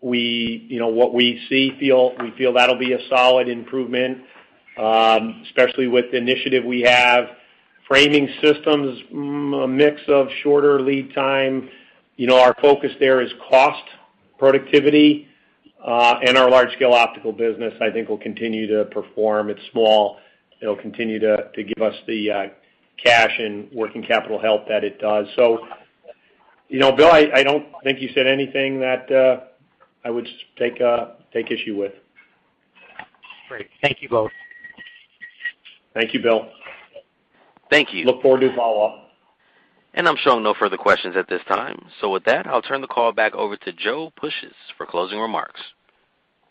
[0.00, 4.22] we you know what we see, feel we feel that'll be a solid improvement,
[4.78, 7.26] um, especially with the initiative we have.
[7.86, 11.68] Framing systems, mm, a mix of shorter lead time.
[12.16, 13.84] You know, our focus there is cost
[14.38, 15.28] productivity.
[15.84, 19.50] Uh, and our Large-Scale Optical business, I think, will continue to perform.
[19.50, 20.16] It's small.
[20.62, 22.46] It'll continue to give us the uh,
[23.04, 25.26] cash and working capital help that it does.
[26.70, 29.40] Bill, I don't think you said anything that uh,
[30.04, 31.92] I would uh, take issue with.
[33.48, 33.68] Great.
[33.82, 34.30] Thank you both.
[35.94, 36.48] Thank you, Bill.
[37.70, 38.04] Thank you.
[38.04, 39.10] Look forward to follow-up.
[39.94, 41.86] And I'm showing no further questions at this time.
[42.00, 45.60] So with that, I'll turn the call back over to Joe Puishys for closing remarks.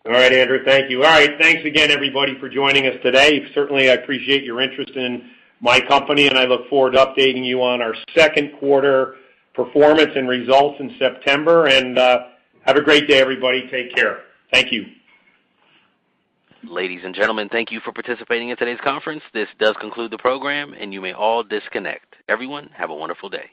[0.05, 0.59] All right, Andrew.
[0.65, 1.03] Thank you.
[1.03, 1.31] All right.
[1.39, 3.45] Thanks again, everybody, for joining us today.
[3.53, 7.61] Certainly, I appreciate your interest in my company, and I look forward to updating you
[7.61, 9.15] on our second quarter
[9.53, 11.67] performance and results in September.
[11.67, 12.19] And uh
[12.65, 13.67] have a great day, everybody.
[13.69, 14.19] Take care.
[14.51, 14.85] Thank you.
[16.63, 19.21] Ladies and gentlemen, thank you for participating in today's conference.
[19.33, 22.15] This does conclude the program, and you may all disconnect.
[22.29, 23.49] Everyone, have a wonderful day.